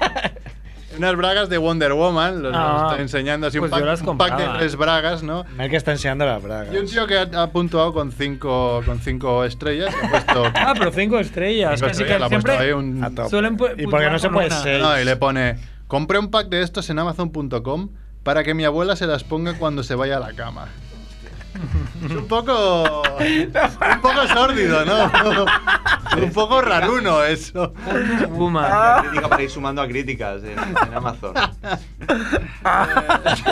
[1.01, 3.91] Unas bragas de Wonder Woman, los, Ah, los estoy enseñando así, pues un, yo pack,
[3.91, 5.45] las un pack de tres bragas, ¿no?
[5.57, 6.75] Merck está enseñando las Bragas.
[6.75, 10.45] Y un tío que ha, ha puntuado con cinco, con cinco estrellas, ha puesto...
[10.55, 11.81] Ah, pero cinco estrellas.
[11.81, 12.75] cinco Casi estrellas, que le ha puesto ahí siempre.
[12.75, 13.29] un- A.
[13.31, 14.83] Suelen ¿Y por qué no se puede ser?
[14.83, 17.89] No, y le pone, compré un pack de estos en amazon.com
[18.23, 20.69] para que mi abuela se las ponga cuando se vaya a la cama.
[22.05, 23.03] Es un poco...
[23.03, 25.11] un poco sórdido, ¿no?
[26.23, 27.73] un poco raruno eso.
[28.37, 29.03] Puma.
[29.03, 31.35] Crítica para ir sumando a críticas en, en Amazon.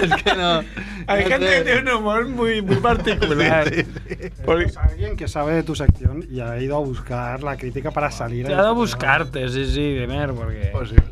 [0.03, 0.61] es que no...
[1.07, 1.59] Hay no gente sé.
[1.59, 3.69] que tiene un humor muy, muy particular.
[3.73, 4.17] Sí, sí.
[4.45, 7.91] Porque- Es alguien que sabe de tu sección y ha ido a buscar la crítica
[7.91, 8.47] para salir.
[8.47, 10.69] Te ha dado a buscarte, sí, sí, de mer, porque.
[10.73, 11.05] Posible.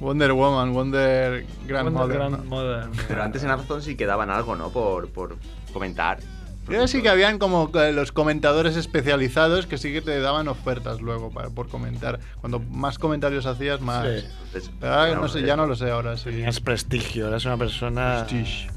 [0.00, 2.18] Wonder Woman, Wonder Grandmother.
[2.18, 2.28] ¿no?
[2.30, 2.88] Grandmother.
[3.08, 4.70] Pero antes en Amazon sí que daban algo, ¿no?
[4.70, 5.36] Por, por
[5.74, 6.20] comentar.
[6.66, 11.02] Creo sí que habían como eh, los comentadores especializados que sí que te daban ofertas
[11.02, 12.20] luego para, por comentar.
[12.40, 14.06] Cuando más comentarios hacías, más.
[14.06, 14.26] Sí.
[14.46, 16.30] Entonces, Pero no sé, ya no lo sé ahora, sí.
[16.30, 18.70] Tenías prestigio, eres una persona Prestige.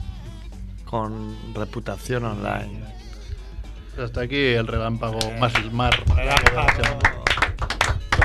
[0.84, 2.84] con reputación online.
[3.98, 5.98] Hasta aquí el relámpago más mar.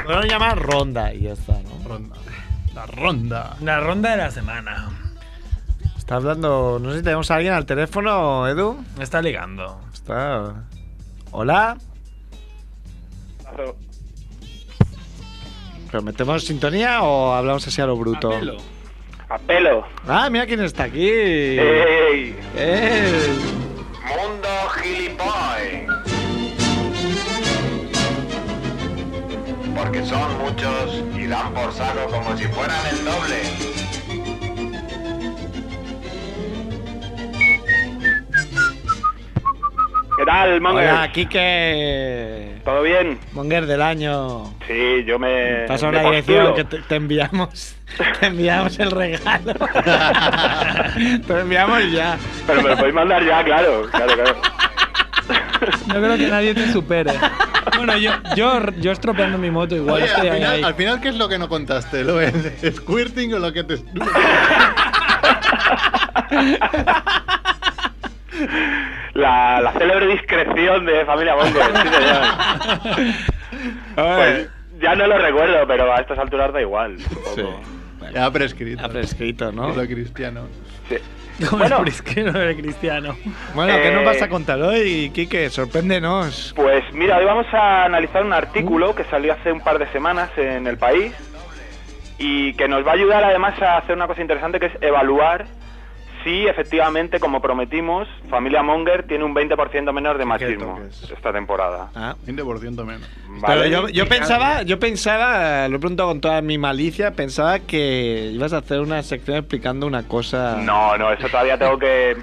[0.07, 1.89] Lo llamar ronda y ya está, ¿no?
[1.89, 2.17] Ronda.
[2.75, 3.57] La ronda.
[3.61, 5.02] La ronda de la semana.
[6.13, 6.79] Está hablando.
[6.79, 8.85] No sé si tenemos a alguien al teléfono, Edu.
[8.99, 9.81] Me está ligando.
[9.95, 10.67] Está.
[11.31, 11.79] Hola.
[15.91, 18.31] ¿Pero metemos sintonía o hablamos así a lo bruto?
[18.31, 18.59] Apelo.
[19.31, 19.87] A pelo.
[20.07, 21.09] Ah, mira quién está aquí.
[21.09, 22.39] ¡Ey!
[22.57, 23.35] Eh.
[24.05, 24.49] Mundo
[24.83, 25.87] gilipoy.
[29.75, 33.72] Porque son muchos y dan por saco como si fueran el doble.
[40.23, 40.89] ¿Qué tal, Monger?
[40.89, 42.61] Hola, Kike.
[42.65, 43.19] ¿Todo bien?
[43.33, 44.55] Monger del año.
[44.69, 45.65] Sí, yo me.
[45.67, 47.75] Pasa una dirección que te, te enviamos.
[48.21, 49.53] Te enviamos el regalo.
[51.27, 52.17] Te lo enviamos ya.
[52.47, 53.89] Pero me lo podéis mandar ya, claro.
[53.91, 54.37] Claro, claro.
[55.89, 57.15] No creo que nadie te supere.
[57.77, 60.63] Bueno, yo, yo, yo estropeando mi moto igual Oye, estoy al, ahí, final, ahí.
[60.63, 62.05] al final, ¿qué es lo que no contaste?
[62.05, 62.33] ¿Lo el
[62.73, 63.75] squirting o lo que te...
[69.15, 73.15] La, la célebre discreción de Familia sí, señor.
[73.95, 74.49] Pues
[74.81, 76.99] ya no lo recuerdo, pero a estas alturas da igual.
[76.99, 77.61] supongo.
[78.13, 78.85] Ya ha prescrito.
[78.85, 79.69] Ha prescrito, ¿no?
[79.75, 80.47] Lo cristiano.
[80.89, 80.97] Sí.
[81.51, 81.79] Bueno.
[81.79, 83.17] el prisquero de cristiano.
[83.55, 85.49] Bueno, ¿qué nos Eh, vas a contar hoy, Quique?
[85.51, 86.53] Sorpréndenos.
[86.55, 90.31] Pues mira, hoy vamos a analizar un artículo que salió hace un par de semanas
[90.37, 91.13] en El País
[92.19, 95.47] y que nos va a ayudar además a hacer una cosa interesante que es evaluar
[96.25, 100.79] si efectivamente, como prometimos, Familia Monger tiene un 20% menos de machismo
[101.15, 101.91] esta temporada.
[101.95, 102.15] Ah.
[102.27, 103.09] 20% menos.
[103.41, 103.41] ¿vale?
[103.47, 108.31] Pero yo, yo pensaba, yo pensaba, lo he preguntado con toda mi malicia, pensaba que
[108.33, 110.57] ibas a hacer una sección explicando una cosa.
[110.63, 112.17] No, no, eso todavía tengo que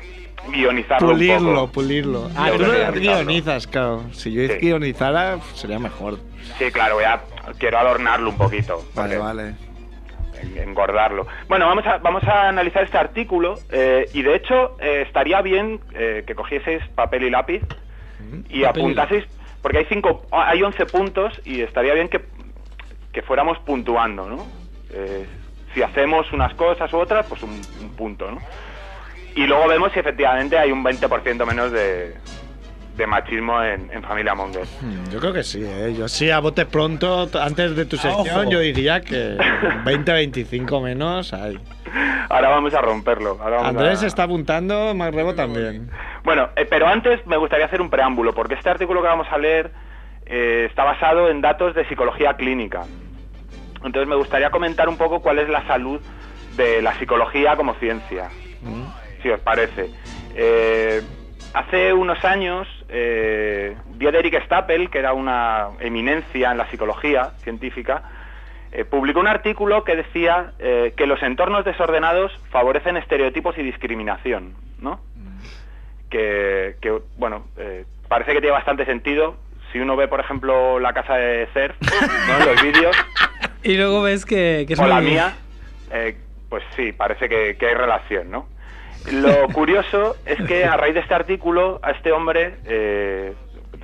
[0.51, 1.71] guionizarlo Pulirlo, un poco.
[1.73, 2.29] pulirlo.
[2.35, 4.03] Ah, tú lo guionizas, claro.
[4.13, 4.53] Si yo Sí.
[4.61, 6.17] guionizara, sería mejor.
[6.57, 7.21] Sí, claro, voy a,
[7.57, 8.83] quiero adornarlo un poquito.
[8.95, 9.68] Vale, porque- vale.
[10.41, 11.27] En- engordarlo.
[11.47, 15.79] Bueno, vamos a, vamos a analizar este artículo eh, y de hecho eh, estaría bien
[15.93, 17.61] eh, que cogieseis papel y lápiz y
[18.41, 19.25] Papel y apuntaseis,
[19.61, 22.21] porque hay cinco, hay 11 puntos y estaría bien que,
[23.11, 24.47] que fuéramos puntuando, ¿no?
[24.89, 25.27] Eh,
[25.73, 28.41] si hacemos unas cosas u otras, pues un, un punto, ¿no?
[29.35, 32.17] Y luego vemos si efectivamente hay un 20% menos de,
[32.99, 34.65] de machismo en, en Familia Monger.
[34.81, 35.95] Hmm, Yo creo que sí, ¿eh?
[35.97, 38.51] Yo sí, a bote pronto, antes de tu Ah, sección, ojo.
[38.51, 39.37] yo diría que
[39.85, 41.57] 20-25 menos hay.
[42.29, 43.37] Ahora vamos a romperlo.
[43.41, 45.89] ahora vamos Andrés a- está apuntando, más Rebo también.
[46.23, 49.37] Bueno, eh, pero antes me gustaría hacer un preámbulo, porque este artículo que vamos a
[49.37, 49.71] leer
[50.25, 52.83] eh, está basado en datos de psicología clínica.
[53.83, 55.99] Entonces me gustaría comentar un poco cuál es la salud
[56.57, 58.29] de la psicología como ciencia,
[59.23, 59.89] si os parece.
[60.35, 61.01] Eh,
[61.53, 63.75] hace unos años, eh,
[64.45, 68.03] Stapel, que era una eminencia en la psicología científica,
[68.71, 74.53] eh, publicó un artículo que decía eh, que los entornos desordenados favorecen estereotipos y discriminación,
[74.79, 74.99] ¿no?
[76.09, 79.35] que, que, bueno, eh, parece que tiene bastante sentido.
[79.71, 82.45] Si uno ve, por ejemplo, la casa de Cerf, ¿no?
[82.45, 82.95] los vídeos,
[83.63, 85.35] Y luego ves que, que es o la mía,
[85.91, 86.17] eh,
[86.49, 88.47] pues sí, parece que, que hay relación, ¿no?
[89.11, 93.33] Lo curioso es que a raíz de este artículo, a este hombre, eh,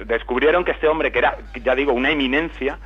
[0.05, 2.77] descubrieron que este hombre, que era, ya digo, una eminencia,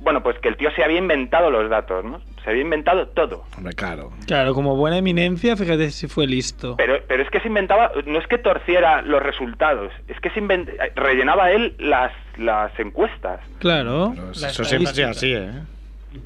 [0.00, 2.20] bueno, pues que el tío se había inventado los datos, ¿no?
[2.42, 3.44] Se había inventado todo.
[3.56, 4.10] Hombre, claro.
[4.26, 6.74] Claro, como buena eminencia, fíjate si fue listo.
[6.76, 10.40] Pero, pero es que se inventaba, no es que torciera los resultados, es que se
[10.42, 13.40] invent- rellenaba él las, las encuestas.
[13.60, 14.12] Claro.
[14.32, 15.50] Eso siempre ha sido así, ¿eh?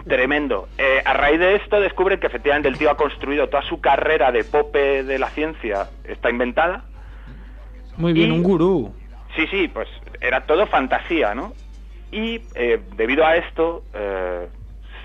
[0.08, 0.68] Tremendo.
[0.78, 4.30] Eh, a raíz de esto descubren que efectivamente el tío ha construido toda su carrera
[4.32, 6.84] de pope de la ciencia, está inventada.
[7.96, 8.94] Muy bien, Y- un gurú.
[9.36, 9.88] Sí, sí, pues
[10.20, 11.52] era todo fantasía, ¿no?
[12.10, 14.48] Y eh, debido a esto eh,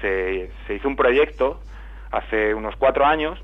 [0.02, 1.60] se, se hizo un proyecto
[2.12, 3.40] hace unos cuatro años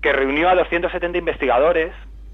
[0.00, 1.92] que reunió a 270 investigadores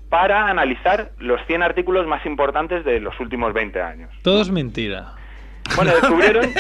[0.09, 4.11] para analizar los 100 artículos más importantes de los últimos 20 años.
[4.23, 5.15] Todo es mentira.
[5.77, 6.53] Bueno, descubrieron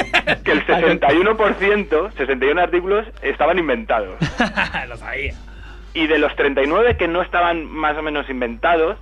[0.44, 4.16] que el 61%, 61 artículos, estaban inventados.
[4.88, 5.34] Lo sabía.
[5.94, 8.96] Y de los 39 que no estaban más o menos inventados,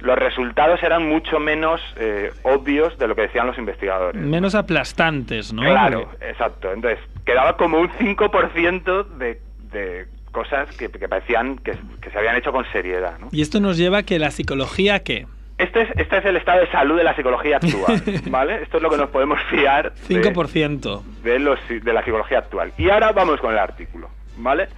[0.00, 4.22] los resultados eran mucho menos eh, obvios de lo que decían los investigadores.
[4.22, 5.62] Menos aplastantes, ¿no?
[5.62, 6.72] Claro, exacto.
[6.72, 9.40] Entonces, quedaba como un 5% de,
[9.72, 13.18] de cosas que, que parecían que, que se habían hecho con seriedad.
[13.18, 13.28] ¿no?
[13.32, 15.26] Y esto nos lleva a que la psicología, ¿qué?
[15.58, 18.62] Este, es, este es el estado de salud de la psicología actual, ¿vale?
[18.62, 21.02] Esto es lo que nos podemos fiar de, 5%.
[21.22, 22.72] de, los, de la psicología actual.
[22.78, 24.68] Y ahora vamos con el artículo, ¿vale?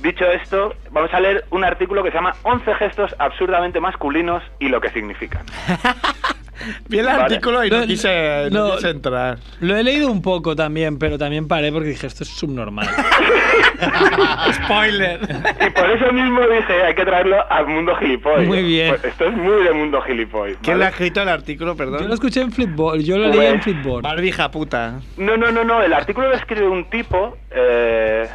[0.00, 4.68] Dicho esto, vamos a leer un artículo que se llama 11 gestos absurdamente masculinos y
[4.68, 5.44] lo que significan.
[6.88, 7.22] Vi el Vale.
[7.22, 8.74] artículo y no No, quise, no no.
[8.76, 9.38] quise entrar.
[9.60, 12.88] Lo he leído un poco también, pero también paré porque dije, esto es subnormal.
[14.64, 15.20] Spoiler.
[15.66, 18.46] Y por eso mismo dije, hay que traerlo al mundo gilipollas.
[18.46, 18.90] Muy bien.
[18.90, 20.56] Pues esto es muy de mundo gilipollas.
[20.62, 20.78] ¿Quién ¿vale?
[20.80, 22.00] le ha escrito el artículo, perdón?
[22.02, 24.02] Yo lo escuché en Flipboard, yo lo leí en Pues- Flipboard.
[24.02, 25.00] Barbija puta.
[25.16, 25.82] No, no, no, no.
[25.82, 27.36] El artículo lo escribe un tipo.
[27.50, 28.28] eh,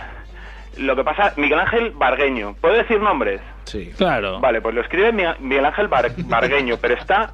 [0.78, 2.56] lo que pasa, Miguel Ángel Bargueño.
[2.60, 3.40] ¿Puedo decir nombres?
[3.66, 3.92] Sí.
[3.96, 4.40] Claro.
[4.40, 7.32] Vale, pues lo escribe Mi- Miguel Ángel Bar- Bargueño, pero está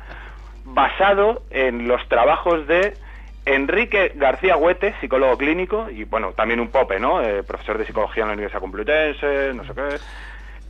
[0.74, 2.94] basado en los trabajos de
[3.46, 7.22] Enrique García Huete, psicólogo clínico, y bueno, también un pope, ¿no?
[7.22, 9.98] Eh, profesor de psicología en la Universidad Complutense, no sé qué.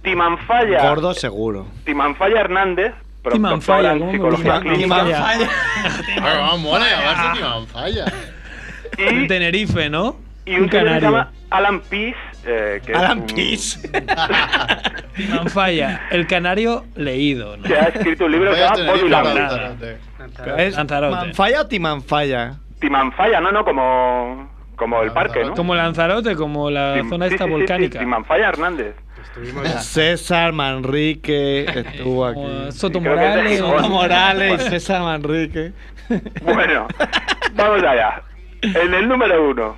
[0.01, 1.65] Timanfaya, Gordo seguro.
[1.85, 2.93] Timanfaya Hernández,
[3.29, 4.81] Timanfaya, en ¿cómo me psicología clínica.
[4.81, 5.49] Timanfaya.
[6.59, 8.05] Mola llamarse Timanfaya.
[8.97, 10.15] Y En Tenerife, ¿no?
[10.45, 11.09] Y un, Un señor que se canario.
[11.09, 12.17] llama Alan Peace.
[12.45, 13.89] Eh, que un- Peace.
[15.30, 17.63] Manfalla, el canario leído, ¿no?
[17.63, 18.63] que ha escrito un libro que se
[19.10, 19.34] llama.
[19.34, 19.97] Lanzarote.
[20.38, 21.15] Pero ¿Es Lanzarote.
[21.15, 22.54] Manfalla o Timanfaya?
[22.80, 25.54] Timanfaya, no, no, como, como el parque, ¿no?
[25.54, 27.99] Como Lanzarote, como la Tim- zona sí, esta sí, sí, sí, volcánica.
[27.99, 28.95] Timanfaya Hernández.
[29.23, 32.71] Estuvimos César Manrique estuvo aquí.
[32.71, 33.60] Soto Morales.
[33.60, 35.73] Soto Morales, César Manrique.
[36.41, 36.88] Bueno,
[37.54, 38.21] vamos allá.
[38.62, 39.75] En el número uno,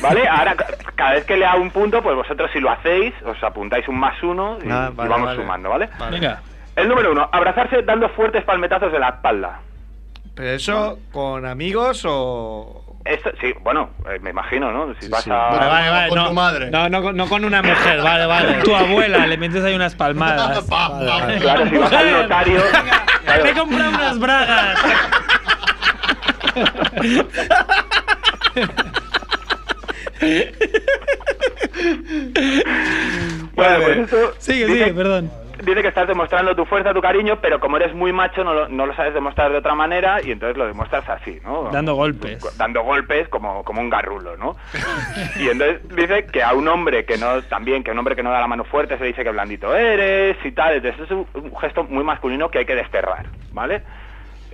[0.00, 0.28] ¿vale?
[0.28, 3.86] Ahora, ca- cada vez que lea un punto, pues vosotros si lo hacéis, os apuntáis
[3.88, 5.40] un más uno y, Ah, y vale, vamos vale.
[5.40, 5.88] sumando, ¿vale?
[6.10, 6.40] Venga.
[6.76, 9.60] El número uno, abrazarse dando fuertes palmetazos de la espalda.
[10.34, 12.84] ¿Pero eso con amigos o...?
[13.04, 14.94] Esto, sí, bueno, eh, me imagino, ¿no?
[15.00, 15.30] Si vas sí.
[15.30, 15.34] a...
[15.34, 16.08] Vale, vale, vale.
[16.10, 16.70] Con no, tu madre.
[16.70, 18.54] No, no, no con una mujer, vale, vale.
[18.64, 20.60] Tu abuela, le metes ahí unas palmadas.
[20.68, 21.26] Pa, pa, pa.
[21.40, 22.60] Claro, si vas al notario...
[23.24, 24.78] claro, Me he comprado unas bragas.
[33.54, 35.30] bueno, pues eso Sigue, dice- sigue, perdón.
[35.64, 38.68] Dice que estás demostrando tu fuerza, tu cariño, pero como eres muy macho no lo,
[38.68, 41.68] no lo sabes demostrar de otra manera y entonces lo demuestras así, ¿no?
[41.72, 42.56] Dando golpes.
[42.56, 44.54] Dando golpes como, como un garrulo, ¿no?
[45.40, 48.22] Y entonces dice que a un hombre que no, también, que a un hombre que
[48.22, 50.74] no da la mano fuerte se le dice que blandito eres y tal.
[50.76, 53.82] Entonces es un, un gesto muy masculino que hay que desterrar, ¿vale?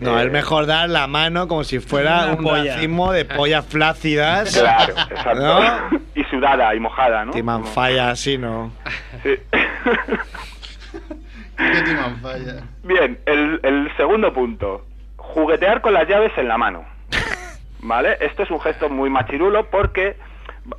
[0.00, 2.74] No, Eh, es mejor dar la mano como si fuera un polla.
[2.74, 4.52] racimo de pollas flácidas.
[4.58, 5.34] Claro, exacto.
[5.34, 6.00] ¿No?
[6.14, 7.32] Y sudada y mojada, ¿no?
[7.32, 8.72] Timanfaya así, ¿no?
[9.22, 9.34] Sí.
[11.56, 12.62] Qué timanfaya.
[12.82, 14.84] Bien, el, el segundo punto.
[15.16, 16.84] Juguetear con las llaves en la mano.
[17.80, 18.16] ¿Vale?
[18.20, 20.16] Esto es un gesto muy machirulo porque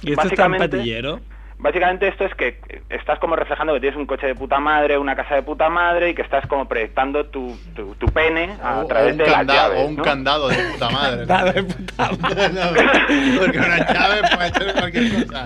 [0.01, 1.19] ¿Y esto está en básicamente, patillero?
[1.57, 5.15] Básicamente esto es que estás como reflejando que tienes un coche de puta madre, una
[5.15, 8.83] casa de puta madre y que estás como proyectando tu, tu, tu pene a O-
[8.83, 9.79] o través un de las candado, llaves.
[9.79, 10.03] o un ¿no?
[10.03, 11.25] candado de puta madre.
[11.25, 12.53] Dale, puta madre.
[12.53, 15.45] No, porque una llave puede ser cualquier cosa.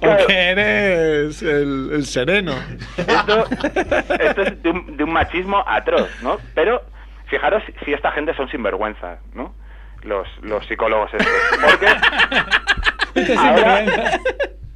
[0.00, 2.52] O que eres el, el sereno.
[2.96, 3.44] Esto,
[4.20, 6.38] esto es de un, de un machismo atroz, ¿no?
[6.54, 6.82] Pero
[7.26, 9.54] fijaros si- si esta gente son sinvergüenzas, ¿no?
[10.02, 11.28] Los, los psicólogos estos.
[11.62, 11.86] Porque
[13.38, 14.20] ahora,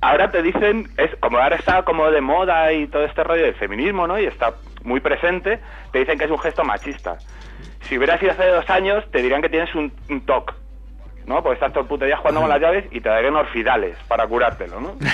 [0.01, 3.55] ahora te dicen, es como ahora está como de moda y todo este rollo del
[3.55, 4.19] feminismo, ¿no?
[4.19, 5.61] Y está muy presente,
[5.93, 7.17] te dicen que es un gesto machista.
[7.83, 10.55] Si hubieras sido hace dos años, te dirían que tienes un, un TOC,
[11.27, 11.43] ¿no?
[11.43, 14.27] Porque estás todo el puto día jugando con las llaves y te darían orfidales para
[14.27, 14.97] curártelo, ¿no?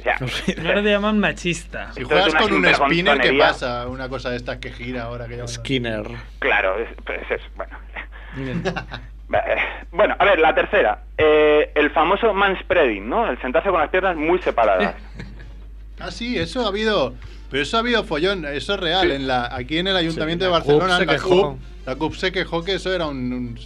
[0.00, 0.18] O sea,
[0.58, 1.90] Ahora te llaman machista.
[1.94, 3.88] Si juegas con un spinner, ¿qué pasa?
[3.88, 5.48] Una cosa de estas que gira ahora que llaman.
[5.48, 6.06] Skinner.
[6.40, 7.78] Claro, es, pues es bueno.
[9.32, 9.38] Eh,
[9.92, 11.02] Bueno, a ver, la tercera.
[11.16, 13.28] Eh, el famoso manspreading, ¿no?
[13.30, 14.94] El sentarse con las piernas muy separadas.
[16.00, 17.14] Ah, sí, eso ha habido.
[17.50, 19.12] Pero eso ha habido follón, eso es real.
[19.12, 21.50] En la, aquí en el Ayuntamiento Sí, de Barcelona, se la quejó.
[21.52, 23.56] CUP, la CUP se quejó que eso era un,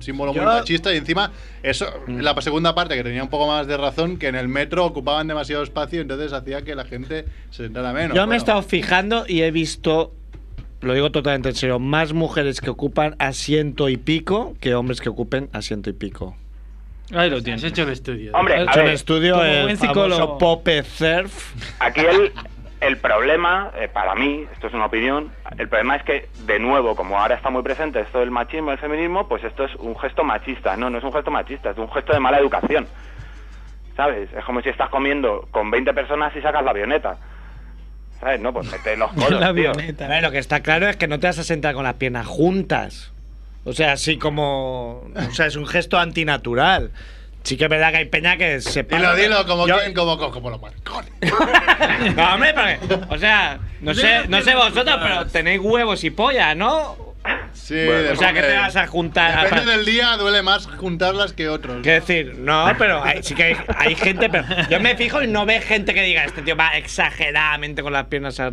[0.00, 2.18] símbolo muy Yo- machista y encima, eso, Mm.
[2.20, 5.26] la segunda parte que tenía un poco más de razón, que en el metro ocupaban
[5.28, 8.14] demasiado espacio, entonces hacía que la gente se sentara menos.
[8.14, 10.12] Yo me he estado fijando y he visto,
[10.80, 15.08] lo digo totalmente en serio, más mujeres que ocupan asiento y pico que hombres que
[15.08, 16.36] ocupen asiento y pico.
[17.14, 17.64] Ahí lo tienes.
[17.64, 18.32] hecho un estudio.
[18.34, 20.38] Hombre, He hecho un ver, estudio el buen famoso psicólogo.
[20.38, 21.54] Pope Surf.
[21.80, 22.32] aquí el,
[22.80, 26.94] el problema, eh, para mí, esto es una opinión, el problema es que, de nuevo,
[26.94, 30.22] como ahora está muy presente esto del machismo, el feminismo, pues esto es un gesto
[30.22, 30.76] machista.
[30.76, 32.86] No, no es un gesto machista, es un gesto de mala educación.
[33.96, 34.32] ¿Sabes?
[34.32, 37.16] Es como si estás comiendo con 20 personas y sacas la avioneta.
[38.20, 38.40] ¿Sabes?
[38.40, 39.46] No, pues mete los codos, La tío.
[39.70, 40.06] avioneta.
[40.06, 41.94] A ver, lo que está claro es que no te vas a sentar con las
[41.94, 43.12] piernas juntas.
[43.64, 45.02] O sea, así como.
[45.30, 46.90] O sea, es un gesto antinatural.
[47.44, 50.18] Sí que es verdad que hay peña que se Dilo, dilo, como, Yo- quien, como,
[50.18, 51.10] como, como los maricones.
[52.16, 56.54] No, hombre, porque, o sea, no sé, no sé vosotros, pero tenéis huevos y polla,
[56.54, 57.07] ¿no?
[57.52, 59.42] Sí, Bueno, O sea, que te vas a juntar.
[59.50, 61.82] Depende del día, duele más juntarlas que otros.
[61.82, 65.26] Quiero decir, no, pero hay- sí que hay, hay gente, pero yo me fijo y
[65.26, 68.38] no ve gente que diga, este tío va exageradamente con las piernas.
[68.40, 68.52] a-".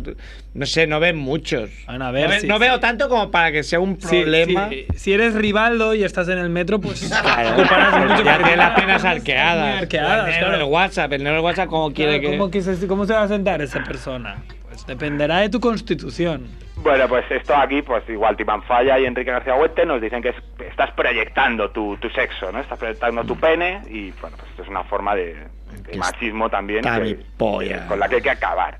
[0.54, 1.70] No sé, no ven muchos.
[1.86, 2.60] Bueno, a ver, no ve- sí, no sí.
[2.60, 4.68] veo tanto como para que sea un problema.
[4.70, 8.44] sí, si eres Rivaldo y estás en el metro, pues Claro, ocuparás mucho ya porque
[8.44, 9.82] tiene las tienes piernas arqueadas.
[9.82, 10.58] arqueadas, el negro claro.
[10.64, 12.38] del WhatsApp, el negro del WhatsApp, ¿cómo quiere Claro, que.?
[12.38, 14.42] ¿cómo, que se, ¿Cómo se va a sentar esa persona?
[14.86, 16.46] Dependerá de tu constitución.
[16.76, 20.28] Bueno, pues esto aquí, pues igual Timan Falla y Enrique García Huete nos dicen que
[20.30, 22.60] es- estás proyectando tu, tu sexo, ¿no?
[22.60, 25.46] Estás proyectando tu pene y, bueno, pues esto es una forma de,
[25.98, 27.24] machismo también que-
[27.88, 28.78] con la que hay que acabar.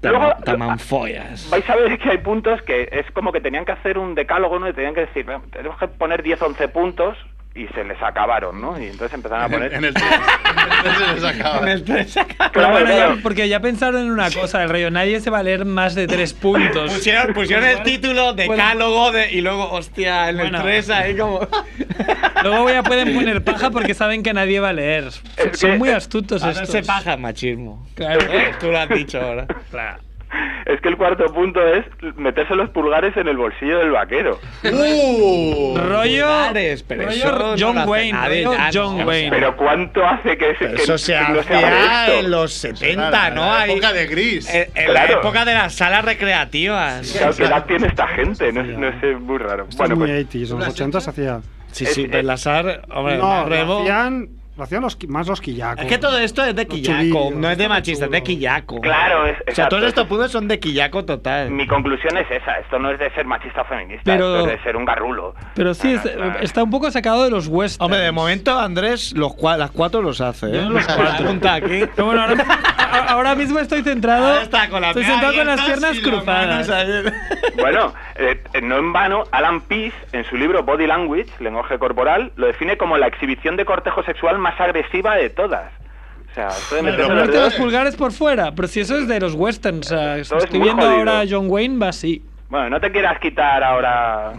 [0.00, 1.48] Tamanfollas.
[1.50, 4.58] Vais a ver que hay puntos que es como que tenían que hacer un decálogo,
[4.58, 4.68] ¿no?
[4.68, 7.16] Y tenían que decir, "Bueno, tenemos que poner 10, 11 puntos
[7.62, 8.78] y se les acabaron, ¿no?
[8.80, 9.74] Y entonces empezaron a poner...
[9.74, 10.06] En el 3.
[11.08, 11.58] se les acaba.
[11.62, 13.16] En el 3 Pero Claro, bueno, ya- claro.
[13.22, 16.06] porque ya pensaron en una cosa, el rollo, nadie se va a leer más de
[16.06, 16.92] tres puntos.
[16.92, 20.58] Pusieron, pusieron el título decálogo de, y luego, hostia, en Bueno.
[20.58, 21.40] el 3 ahí como.
[22.42, 25.04] Luego ya pueden poner paja porque saben que nadie va a leer.
[25.36, 26.70] Es Son que- muy astutos Ahora estos.
[26.70, 27.84] se paja machismo.
[27.94, 28.20] Claro.
[28.32, 28.52] ¿Eh?
[28.60, 29.46] Tú lo has dicho ahora.
[29.70, 29.98] Claro.
[30.66, 31.84] Es que el cuarto punto es
[32.16, 34.38] meterse los pulgares en el bolsillo del vaquero.
[34.64, 35.76] ¡Uh!
[35.78, 39.06] Rollo, Pulgares, pero rollo eso no John hace Wayne, nadie rollo John ¿no?
[39.06, 39.30] Wayne.
[39.30, 42.18] Pero ¿cuánto hace que, Pero que- eso se que no esto?
[42.20, 43.40] en los 70, La- ¿no?
[43.46, 44.54] la Ahí- época de gris.
[44.54, 45.20] En, en la Claro.
[45.20, 47.12] época de las salas recreativas.
[47.16, 48.52] Claro, ¿Qué edad tiene esta gente?
[48.52, 49.64] No, no sé, es muy raro.
[49.68, 51.40] Esto Bueno, es muy pues 80s, en los 80 se hacía.
[51.72, 52.80] Sí, Es- sí, pero en la sala.
[52.90, 54.28] Hombre, No, Rebo- lo hacían,
[54.58, 55.84] lo hacían los, más los quillacos.
[55.84, 58.80] Es que todo esto es de quillaco, no es de machista, es de quillaco.
[58.80, 61.50] claro, es, O sea, todos estos puntos son de quillaco total.
[61.50, 64.58] Mi conclusión es esa, esto no es de ser machista o feminista, Pero- esto es
[64.58, 65.34] de ser un garrulo.
[65.54, 66.38] Pero sí, Ah, es- claro.
[66.40, 67.80] está un poco sacado de los westerns.
[67.84, 70.46] Hombre, de momento Andrés los cua- las cuatro los hace.
[70.46, 70.52] ¿eh?
[70.54, 71.28] Yo los cuatro.
[71.50, 71.84] Aquí.
[71.94, 72.44] Pero bueno, ahora,
[73.08, 74.40] ahora mismo estoy centrado.
[74.40, 76.68] Está con la estoy sentado con las piernas cruzadas.
[77.56, 82.46] Bueno, eh, no en vano, Alan Pease, en su libro Body Language, lenguaje corporal, lo
[82.46, 85.72] define como la exhibición de cortejo sexual más agresiva de todas.
[86.30, 88.52] O sea, de meterse los pulgares por fuera.
[88.54, 89.90] Pero si eso es de los westerns.
[89.90, 90.98] es estoy muy viendo jodido.
[90.98, 92.22] ahora a John Wayne, va así.
[92.50, 94.32] Bueno, no te quieras quitar ahora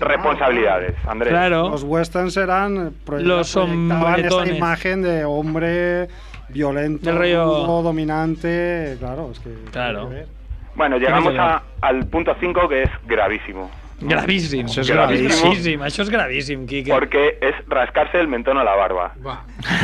[0.00, 1.30] responsabilidades, Andrés.
[1.30, 1.68] Claro.
[1.70, 2.94] Los westerns eran.
[3.18, 4.56] Los hombretones.
[4.56, 6.08] imagen de hombre
[6.48, 8.96] violento, rudo, dominante.
[8.98, 9.50] Claro, es que.
[9.70, 10.00] Claro.
[10.00, 10.26] tiene que ver.
[10.74, 13.70] Bueno, llegamos a- al punto 5 que es gravísimo.
[14.08, 14.68] Gravísimo.
[14.68, 15.28] Eso es gravísimo.
[15.42, 15.84] gravísimo.
[15.86, 16.90] Eso es gravísimo, Kike.
[16.92, 19.12] Porque es rascarse el mentón a la barba.
[19.18, 19.38] Buah.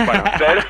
[0.07, 0.65] Bueno, Fer,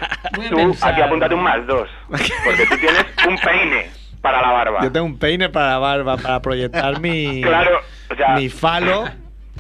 [0.51, 0.93] tú pensar.
[0.93, 1.89] aquí apúntate un más dos.
[2.09, 3.91] Porque tú tienes un peine
[4.21, 4.81] para la barba.
[4.83, 7.79] Yo tengo un peine para la barba, para proyectar mi, Claro,
[8.11, 9.05] o sea, mi falo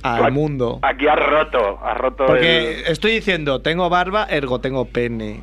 [0.03, 0.79] al aquí- mundo.
[0.83, 2.87] Aquí has roto, has roto Porque el...
[2.93, 5.43] estoy diciendo, tengo barba, ergo tengo pene.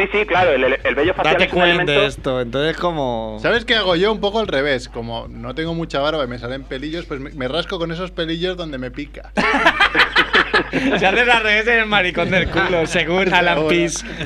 [0.00, 2.06] Sí, sí, claro, el, el vello facial Date es un cuenta de elemento...
[2.06, 2.40] esto.
[2.40, 3.38] Entonces, como.
[3.42, 4.10] ¿Sabes qué hago yo?
[4.10, 4.88] Un poco al revés.
[4.88, 8.10] Como no tengo mucha barba y me salen pelillos, pues me, me rasco con esos
[8.10, 9.30] pelillos donde me pica.
[10.70, 13.68] Se hace al revés en el maricón del culo, según Alan Seguro.
[13.68, 14.06] Pease.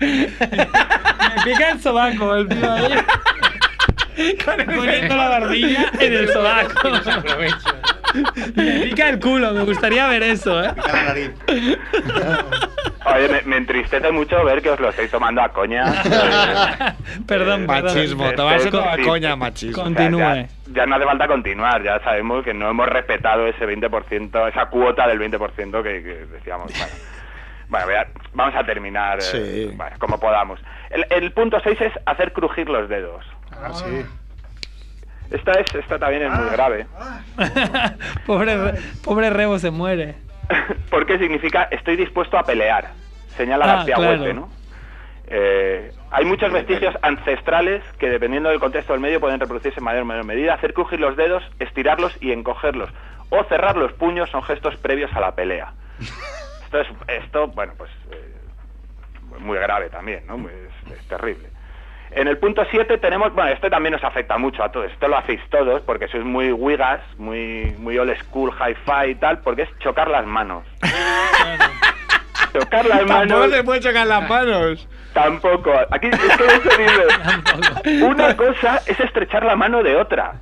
[0.00, 2.92] Me pica el sobaco, el tío ahí.
[4.44, 6.90] Poniendo la barbilla en el sobaco.
[8.54, 10.72] Me pica el culo, me gustaría ver eso, ¿eh?
[10.74, 11.30] Pica la nariz.
[13.06, 15.84] Oye, me, me entristece mucho ver que os lo estáis tomando a coña.
[17.26, 17.66] Perdón, perdón.
[17.66, 19.02] Machismo, tomárselo a sí.
[19.02, 19.82] coña, machismo.
[19.82, 20.20] Con- O sea, Continúe.
[20.20, 24.66] ya, ya no hace falta continuar, ya sabemos que no hemos respetado ese 20%, esa
[24.66, 26.72] cuota del 20% que, que decíamos.
[26.72, 26.92] Bueno,
[27.68, 30.60] Bueno, voy a- vamos a terminar eh, como podamos.
[30.90, 33.24] El, el punto 6 es hacer crujir los dedos.
[33.52, 34.04] Ah, sí.
[35.30, 36.86] Esta, es, esta también es muy grave.
[38.26, 40.14] pobre, Re- pobre Rebo se muere.
[40.90, 42.88] Porque significa estoy dispuesto a pelear.
[43.36, 44.20] Señala Ah, García claro.
[44.22, 44.48] Huete, ¿no?
[45.26, 50.02] Eh, hay muchos vestigios ancestrales que, dependiendo del contexto del medio, pueden reproducirse en mayor
[50.02, 50.54] o menor medida.
[50.54, 52.90] Hacer crujir los dedos, estirarlos y encogerlos.
[53.30, 55.72] O cerrar los puños son gestos previos a la pelea.
[56.64, 56.88] Esto, es,
[57.24, 58.34] esto bueno, pues eh,
[59.38, 60.36] muy grave también, ¿no?
[60.48, 61.48] Es, es terrible.
[62.16, 65.18] En el punto 7 tenemos, bueno, esto también nos afecta mucho a todos, esto lo
[65.18, 69.78] hacéis todos porque sois muy wigas, muy, muy old school, hi-fi y tal, porque es
[69.80, 70.64] chocar las manos.
[72.52, 74.88] chocar las Tampoco manos se puede chocar las manos.
[75.12, 75.72] tampoco.
[75.90, 76.18] Aquí es
[77.82, 78.04] que.
[78.04, 80.34] Una cosa es estrechar la mano de otra.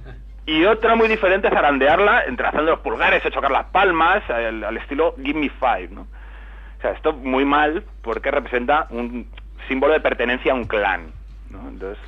[0.44, 4.76] Y otra muy diferente es zarandearla, entrelazando los pulgares o chocar las palmas, al, al
[4.76, 6.02] estilo Give Me Five, ¿no?
[6.02, 9.26] O sea, esto muy mal porque representa un
[9.68, 11.12] símbolo de pertenencia a un clan,
[11.52, 11.68] ¿no?
[11.68, 11.98] Entonces,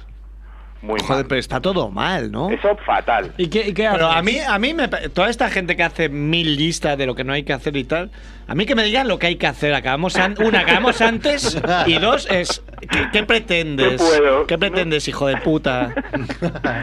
[0.83, 1.27] muy Joder, mal.
[1.29, 2.51] pero está todo mal, ¿no?
[2.51, 3.33] Eso fatal.
[3.39, 4.19] ¿Y qué, y qué Pero haces?
[4.19, 7.25] a mí, a mí me, toda esta gente que hace mil listas de lo que
[7.25, 8.11] no hay que hacer y tal,
[8.47, 9.73] a mí que me digan lo que hay que hacer.
[9.73, 13.99] Acabamos an- una, acabamos antes y dos es ¿qué, qué pretendes?
[13.99, 14.47] No puedo.
[14.47, 15.95] ¿Qué pretendes, hijo de puta?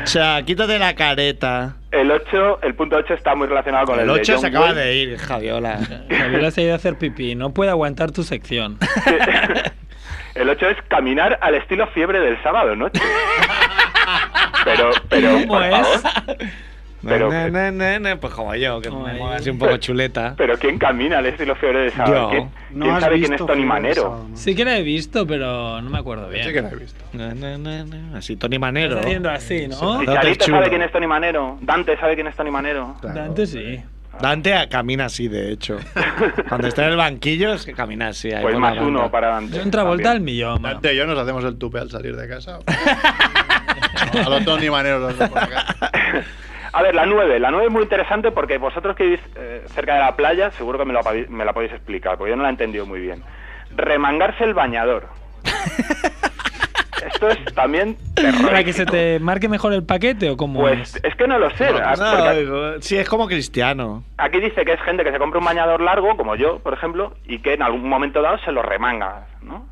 [0.03, 1.76] O sea, quítate la careta.
[1.91, 4.47] El 8, el punto 8 está muy relacionado con el, El de 8 John se
[4.47, 4.82] acaba Wayne.
[4.82, 5.80] de ir, Javiola.
[6.09, 8.80] Javier se ha ido a hacer pipí, no puede aguantar tu sección.
[10.36, 13.01] El 8 es caminar al estilo fiebre del sábado noche.
[14.63, 15.71] Pero, pero, ¿Cómo por es?
[15.71, 16.38] favor.
[17.03, 20.34] Pero- Na, na, na, na, pues como yo, que me muevo así un poco chuleta.
[20.38, 22.13] Pero ¿quién camina al estilo fiebre del sábado?
[22.13, 22.29] Yo.
[22.29, 24.01] ¿Quién, No quién sabe quién es Tony Manero?
[24.03, 24.38] Sábado, ¿no?
[24.38, 26.45] Sí que la he visto, pero no me acuerdo bien.
[26.45, 27.03] Sí que la he visto.
[27.13, 28.17] Na, na, na, na.
[28.19, 28.95] Así, Tony Manero.
[28.97, 29.99] Está haciendo así, ¿no?
[30.01, 30.05] Sí.
[30.45, 31.57] Sabe quién es Tony Manero.
[31.61, 32.95] Dante sabe quién es Tony Manero.
[33.01, 33.82] Dante sí.
[34.22, 35.78] Dante camina así, de hecho.
[36.47, 38.32] Cuando está en el banquillo es que camina así.
[38.32, 39.11] ahí Pues más uno banda.
[39.11, 39.57] para Dante.
[39.57, 40.61] Yo otra vuelta al millón.
[40.61, 40.76] mano.
[40.76, 42.59] Dante y yo nos hacemos el tupe al salir de casa.
[44.26, 45.65] A los Tony Manero los de por acá.
[46.74, 47.39] A ver, la 9.
[47.39, 50.80] La 9 es muy interesante porque vosotros que vivís eh, cerca de la playa, seguro
[50.80, 53.24] que me, lo, me la podéis explicar, porque yo no la he entendido muy bien.
[53.76, 55.07] Remangarse el bañador.
[57.06, 57.97] Esto es también
[58.43, 61.04] ¿Para que se te marque mejor el paquete o cómo Pues es?
[61.04, 61.72] es que no lo sé.
[61.72, 61.80] No,
[62.18, 64.04] porque digo, sí, es como cristiano.
[64.18, 67.16] aquí dice que es gente que se compra un bañador largo, como yo, por ejemplo,
[67.26, 69.68] y que en algún momento dado se lo remanga, ¿no?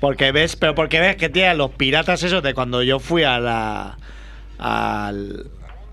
[0.00, 3.38] Porque ves, pero porque ves que tienen los piratas esos de cuando yo fui a
[3.40, 3.96] la.
[4.58, 5.46] al.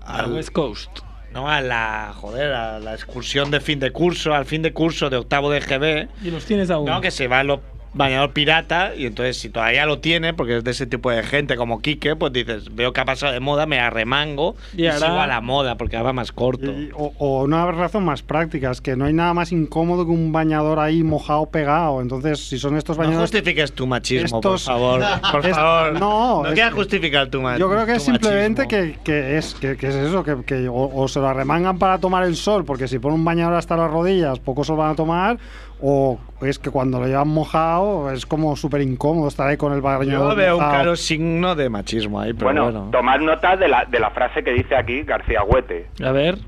[0.04, 1.00] A West Coast.
[1.32, 2.12] No, a la.
[2.14, 5.60] Joder, a la excursión de fin de curso, al fin de curso de octavo de
[5.60, 6.08] GB.
[6.24, 6.86] Y los tienes aún.
[6.88, 7.58] No, que se va los
[7.96, 11.56] bañador pirata y entonces si todavía lo tiene, porque es de ese tipo de gente
[11.56, 15.06] como Quique, pues dices, veo que ha pasado de moda, me arremango y, Y ahora-
[15.06, 16.70] sigo a la moda porque ahora va más corto.
[16.72, 20.10] Y- o, o una razón más práctica, es que no hay nada más incómodo que
[20.12, 22.00] un bañador ahí mojado pegado.
[22.00, 23.30] Entonces, si son estos No bañadores.
[23.30, 25.00] justifiques tu machismo, Estos- por favor.
[25.32, 25.92] Por Es- favor.
[25.98, 27.66] no, no es- quieras justificar tu machismo.
[27.68, 30.90] Yo creo que es simplemente que, que es, que, que es eso, que, que o,
[30.94, 33.90] o se lo arremangan para tomar el sol, porque si ponen un bañador hasta las
[33.90, 35.38] rodillas, poco sol van a tomar,
[35.82, 39.80] o es que cuando lo llevan mojado es como súper incómodo estar ahí con el
[39.80, 42.88] bañador Yo veo un claro signo de machismo ahí, pero bueno, bueno.
[42.92, 45.86] tomad nota de la, de la frase que dice aquí García Huete.
[46.04, 46.38] A ver.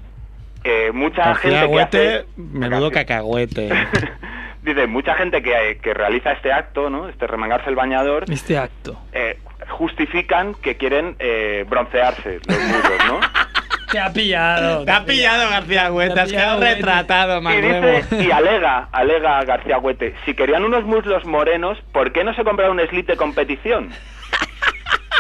[0.65, 3.69] Eh, mucha García gente que Huete, hace- menudo cacahuete.
[4.63, 7.09] Dice, mucha gente que, que realiza este acto, ¿no?
[7.09, 8.99] Este remangarse el bañador, Este acto.
[9.13, 9.39] eh,
[9.71, 13.21] justifican que quieren eh, broncearse los muslos, ¿no?
[13.93, 14.85] Te ha pillado.
[14.85, 16.75] Te ha pillado García Huete, Te ha has quedado Huete.
[16.75, 18.05] retratado, Y Manuel.
[18.11, 22.79] y alega, alega García Huete, si querían unos muslos morenos, ¿por qué no se compraron
[22.79, 23.91] un slip de competición?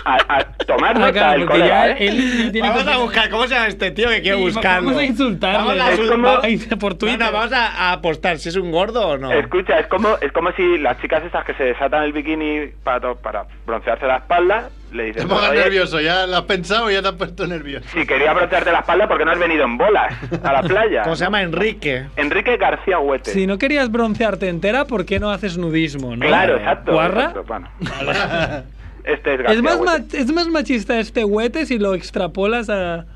[0.05, 1.96] A, a tomar Ah, nota claro, el porque colega, ¿eh?
[2.09, 4.86] él tiene Vamos a buscar, ¿cómo se llama este tío que quiero Sí, buscarlo?
[4.88, 5.59] Vamos a insultarle.
[5.59, 6.28] Vamos a, Es como-
[6.72, 7.18] va- por Twitter.
[7.18, 9.32] No, no, vamos a, a apostar si es un gordo o no.
[9.32, 13.01] Escucha, es como, es como si las chicas estas que se desatan el bikini para,
[13.01, 16.90] to- para broncearse la espalda, le Te dicen, pongas "Oye, nervioso, ya lo has pensado
[16.90, 17.86] y ya te has puesto nervioso.
[17.92, 21.03] si quería broncearte la espalda, ¿por qué no has venido en bolas a la playa?
[21.03, 21.42] ¿Cómo se llama?
[21.42, 22.07] Enrique.
[22.16, 23.30] Enrique García Huete.
[23.32, 26.16] Si no querías broncearte entera, ¿por qué no haces nudismo?
[26.16, 26.24] ¿no?
[26.26, 26.92] Claro, exacto.
[26.92, 27.20] ¿Guarra?
[27.32, 27.68] exacto, bueno.
[29.09, 30.16] Este es García Es más, Huete.
[30.16, 33.06] ma- es más machista este huete si lo extrapolas a.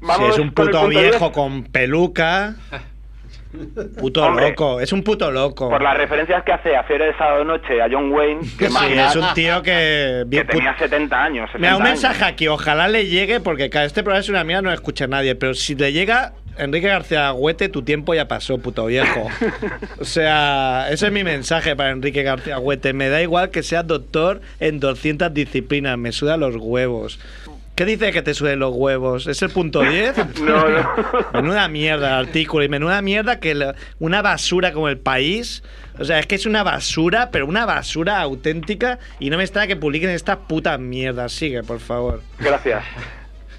[0.00, 1.32] Si es un puto viejo 10.
[1.32, 2.56] con peluca.
[4.00, 4.48] Puto Hombre.
[4.50, 5.70] loco, es un puto loco.
[5.70, 8.76] Por las referencias que hace a Fiebre de Sábado Noche, a John Wayne, que, Sí,
[8.92, 10.24] es un tío que.
[10.28, 11.46] que tenía 70 años.
[11.52, 12.02] 60 Mira, un años.
[12.02, 15.06] mensaje aquí, ojalá le llegue, porque cada este programa es una mierda, no lo escucha
[15.06, 19.28] nadie, pero si le llega Enrique García Huete, tu tiempo ya pasó, puto viejo.
[20.00, 22.92] O sea, ese es mi mensaje para Enrique García Huete.
[22.92, 27.18] Me da igual que seas doctor en 200 disciplinas, me suda los huevos.
[27.74, 29.26] ¿Qué dice que te suden los huevos?
[29.26, 30.14] ¿Es el punto 10?
[30.42, 30.90] No, no.
[31.32, 35.62] Menuda mierda el artículo y menuda mierda que la- una basura como el país.
[35.98, 39.66] O sea, es que es una basura, pero una basura auténtica y no me extraña
[39.68, 41.32] que publiquen estas putas mierdas.
[41.32, 42.20] Sigue, por favor.
[42.38, 42.84] Gracias.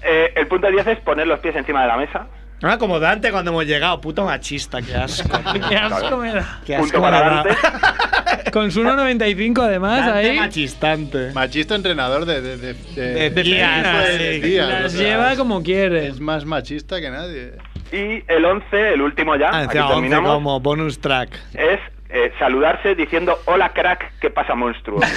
[0.02, 2.26] Eh, el punto 10 es poner los pies encima de la mesa.
[2.62, 5.28] Ah, como Dante cuando hemos llegado, puto machista, qué asco.
[5.68, 6.60] Qué asco me da.
[6.64, 7.44] Qué Punto asco me para da.
[7.44, 8.50] Dante.
[8.52, 10.36] Con su 1.95 además Dante ahí.
[10.38, 11.32] machistante.
[11.34, 14.40] Machista entrenador de, de, de, De de- tías, de sí.
[14.42, 16.06] tías, Las o sea, lleva como quiere.
[16.06, 17.52] Es más machista que nadie.
[17.92, 21.30] Y el 11, el último ya, Ah, aquí terminamos, como bonus track.
[21.54, 21.78] es
[22.18, 25.00] eh, saludarse diciendo hola crack, ¿qué pasa monstruo?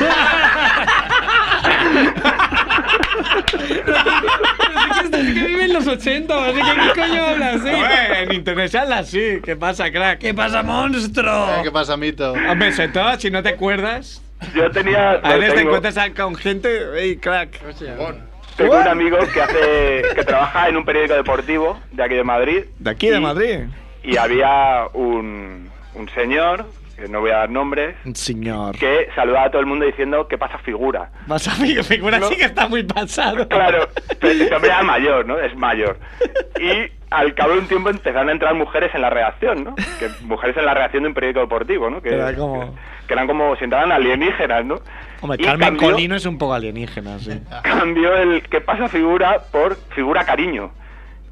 [5.02, 6.62] Es que vive en los 80, así que
[6.94, 7.70] ¿qué coño hablas así?
[7.70, 9.40] Oye, en internet se habla así.
[9.44, 10.20] ¿Qué pasa, crack?
[10.20, 11.50] ¿Qué pasa, monstruo?
[11.50, 12.34] Eh, ¿Qué pasa, mito?
[12.34, 14.22] Hombre, sobre todo si no te acuerdas.
[14.56, 15.12] Yo tenía...
[15.12, 16.70] A veces te tengo, encuentras con gente.
[17.00, 17.60] ¡Ey, crack!
[18.58, 22.64] tengo un amigo que hace que trabaja en un periódico deportivo de aquí de Madrid
[22.80, 23.60] De aquí, de Y- Madrid.
[24.04, 26.66] y había un, un señor,
[27.00, 28.78] que no voy a dar nombres, Señor.
[28.78, 31.10] que saludaba a todo el mundo diciendo ¿qué pasa figura?
[31.28, 32.28] Vas a fi- figura No.
[32.28, 33.48] sí que está muy pasado.
[33.48, 33.88] Claro,
[34.20, 35.40] pero este hombre era mayor, ¿no?
[35.40, 35.98] Es mayor.
[36.60, 39.76] Y al cabo de un tiempo empezaron a entrar mujeres en la redacción, ¿no?
[39.76, 42.02] Que mujeres en la redacción de un periódico deportivo, ¿no?
[42.02, 44.76] Que, Era como- que, que eran como si entraran alienígenas, ¿no?
[45.22, 47.42] Hombre, Y Carmen cambió- Colino es un poco alienígena, sí.
[47.64, 49.40] Cambió el ¿qué pasa figura?
[49.52, 50.72] por figura cariño.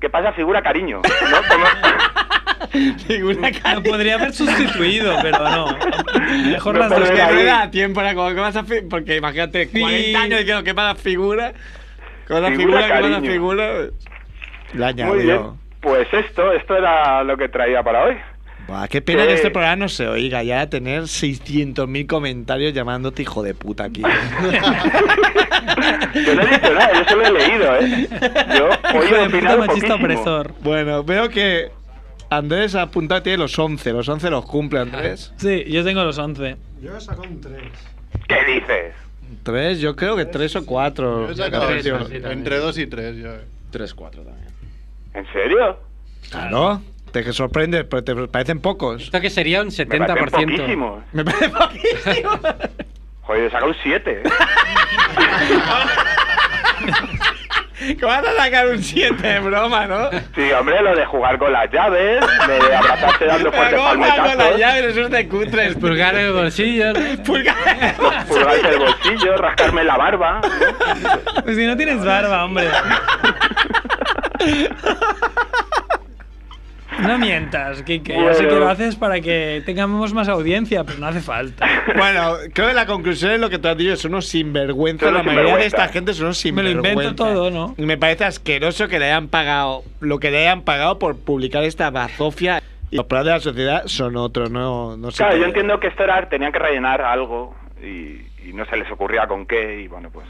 [0.01, 0.97] ¿Qué pasa figura cariño?
[1.03, 1.38] ¿No?
[1.47, 1.65] Como-
[3.08, 5.78] figura Lo podría haber sustituido, pero no.
[6.51, 7.10] Mejor No, las pero dos.
[7.12, 10.74] Que no da tiempo era como que vas a porque imagínate 40 años diciendo que
[10.76, 11.53] pasa figura
[12.28, 13.32] con la Figura, figura, que pasa cariño.
[13.32, 13.66] figura
[14.74, 15.30] la Muy bien.
[15.32, 18.16] añadió Pues esto, esto era lo que traía para hoy.
[18.68, 19.28] Buah, qué pena Sí.
[19.30, 24.01] que este programa no se oiga ya tener 600.000 comentarios llamándote hijo de puta aquí
[26.26, 28.08] Yo no he dicho nada, yo solo he leído, ¿eh?
[28.58, 30.53] Yo Hijo hoy he de puta machista opresor.
[30.62, 31.72] bueno veo que
[32.30, 36.17] Andrés ha apuntado tiene los 11 los 11 los cumple Andrés Sí, yo tengo los
[36.17, 36.57] 11.
[36.82, 37.55] Yo he sacado un 3.
[38.28, 38.93] ¿Qué dices?
[39.43, 42.32] 3 yo creo que 3 o 4 Yo he sacado Tres, eso, sí, también.
[42.32, 43.15] entre 2 y 3.
[43.17, 43.30] Yo.
[43.71, 44.47] 3-4 también.
[45.13, 45.80] ¿En serio?
[46.32, 46.82] Claro.
[47.11, 49.03] Te que sorprende, pero te parecen pocos.
[49.03, 50.32] Esto que sería un Me parecen 70%.
[50.32, 51.03] poquísimos.
[51.13, 52.30] Me parece poquísimo.
[53.21, 54.23] Joder, he sacado un 7.
[57.99, 60.09] ¿Cómo vas a sacar un 7 de broma, no?
[60.36, 64.01] Sí, hombre, lo de jugar con las llaves, de abrazarse dando fuertes ¿Cómo vas con
[64.01, 64.86] las palmetazos, llaves?
[64.86, 65.75] Eso es de cutres.
[65.75, 66.93] Pulgar en el bolsillo.
[66.93, 67.23] ¿no?
[67.23, 67.55] Pulgar.
[68.28, 70.41] pulgarse el bolsillo, rascarme la barba.
[70.41, 71.43] ¿no?
[71.43, 72.67] Pues si no tienes barba, hombre.
[77.00, 78.14] No mientas, Kike.
[78.14, 78.66] Ya sé que Bueno.
[78.66, 81.66] lo haces para que tengamos más audiencia, pero no hace falta.
[81.95, 85.06] Bueno, creo que la conclusión es lo que tú has dicho, son unos sinvergüenza.
[85.06, 87.76] Son La mayoría de esta gente son unos Me lo invento todo, ¿no?
[87.78, 91.89] Me parece asqueroso que le hayan pagado lo que le hayan pagado por publicar esta
[91.89, 92.62] bazofia.
[92.89, 95.18] Y los problemas de la sociedad son otros, no, no sé.
[95.18, 95.39] Claro, qué.
[95.41, 99.28] yo entiendo que esto era, tenían que rellenar algo y, y no se les ocurría
[99.28, 100.26] con qué y bueno, pues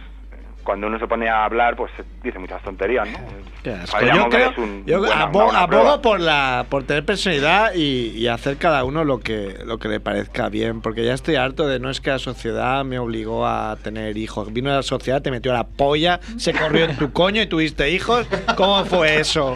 [0.67, 3.19] cuando uno se pone a hablar, pues dice muchas tonterías, ¿no?
[3.63, 4.01] Qué asco.
[4.01, 6.01] Yo, creo, un yo buena- abogo prueba.
[6.01, 10.01] por la por tener personalidad y, y hacer cada uno lo que lo que le
[10.01, 13.77] parezca bien, porque ya estoy harto de no es que la sociedad me obligó a
[13.81, 14.51] tener hijos.
[14.51, 18.27] Vino la sociedad, te metió la polla, se corrió en tu coño y tuviste hijos.
[18.57, 19.55] ¿Cómo fue eso?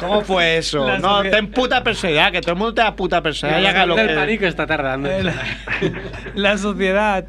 [0.00, 0.86] ¿Cómo fue eso?
[0.86, 3.84] La no, sociedad- ten puta personalidad, que todo el mundo tenga puta personalidad y haga
[3.84, 5.10] lo El que pánico está tardando.
[5.22, 5.34] La,
[6.34, 7.26] la sociedad.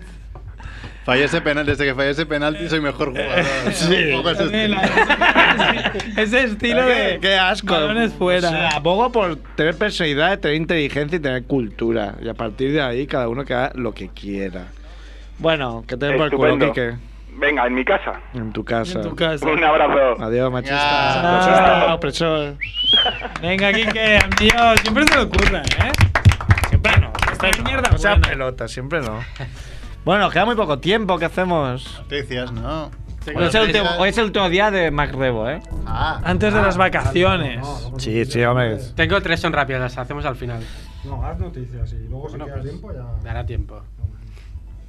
[1.10, 3.44] Fallé ese penal, desde que fallé ese penalti soy mejor jugador.
[3.74, 4.12] Sí.
[4.12, 6.14] Un poco ese También estilo.
[6.18, 7.18] Ese estilo de.
[7.20, 7.74] qué asco.
[7.74, 8.48] Balones fuera.
[8.48, 12.14] O sea, abogo por tener personalidad, tener inteligencia y tener cultura.
[12.22, 14.68] Y a partir de ahí, cada uno que haga lo que quiera.
[15.40, 16.68] Bueno, que te por el culo.
[16.68, 16.94] Quique.
[17.40, 18.20] Venga, en mi casa.
[18.36, 19.00] En tu casa.
[19.00, 19.48] En tu casa.
[19.48, 20.22] Un abrazo.
[20.24, 21.22] Adiós, machista.
[21.24, 22.56] Machista, opresor.
[23.42, 24.78] Venga, Kike, amigo.
[24.84, 25.92] Siempre se le ocurra, ¿eh?
[26.70, 27.12] Siempre no.
[27.32, 28.28] Esta mierda No sea buena.
[28.28, 29.20] pelota, siempre no.
[30.06, 31.18] Bueno, nos queda muy poco tiempo.
[31.18, 32.00] ¿Qué hacemos?
[32.00, 32.90] Noticias, ¿no?
[33.36, 35.62] Hoy es, el último, hoy es el último día de MacRevo, ¿eh?
[35.86, 37.66] Ah, Antes de las vacaciones.
[37.98, 38.78] Sí, sí, hombre.
[38.96, 40.64] Tengo tres, son rápidas, las hacemos al final.
[41.04, 43.24] No, haz noticias y luego Bueno, si queda pues, tiempo ya.
[43.24, 43.82] Dará tiempo.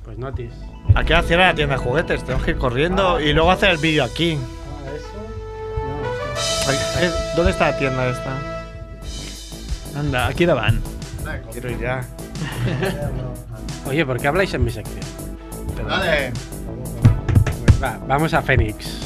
[0.04, 0.52] Pues notis.
[0.94, 2.22] ¿A qué hora cierra la tienda de juguetes?
[2.24, 4.38] Tenemos que ir corriendo y luego hacer el vídeo aquí.
[4.38, 6.70] Ah, eso.
[6.70, 8.66] Ay, eh, ¿Dónde está la tienda esta?
[9.98, 10.80] Anda, aquí la van.
[11.52, 12.00] Quiero ir ya.
[13.86, 15.00] Oye, ¿por qué habláis en mi sección?
[15.88, 16.32] Dale.
[17.82, 18.98] Va, vamos a Fénix.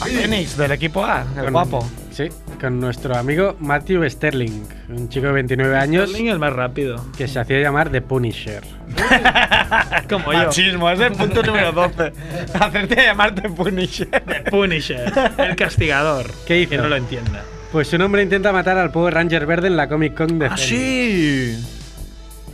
[0.00, 1.88] A Phoenix, del equipo A, el Con- guapo.
[2.10, 2.28] Sí,
[2.60, 7.02] con nuestro amigo Matthew Sterling, un chico de 29 años Sterling el más rápido.
[7.16, 8.62] que se hacía llamar The Punisher.
[10.10, 10.38] Como yo.
[10.38, 12.12] Machismo, es el punto número 12.
[12.60, 14.08] Hacerte llamarte Punisher.
[14.50, 15.10] Punisher.
[15.38, 16.30] El castigador.
[16.46, 16.70] ¿Qué hizo?
[16.70, 17.42] Que no lo entienda.
[17.70, 20.56] Pues un hombre intenta matar al Power Ranger verde en la Comic Con de ¡Ah,
[20.56, 20.68] Fénix.
[20.68, 21.71] sí!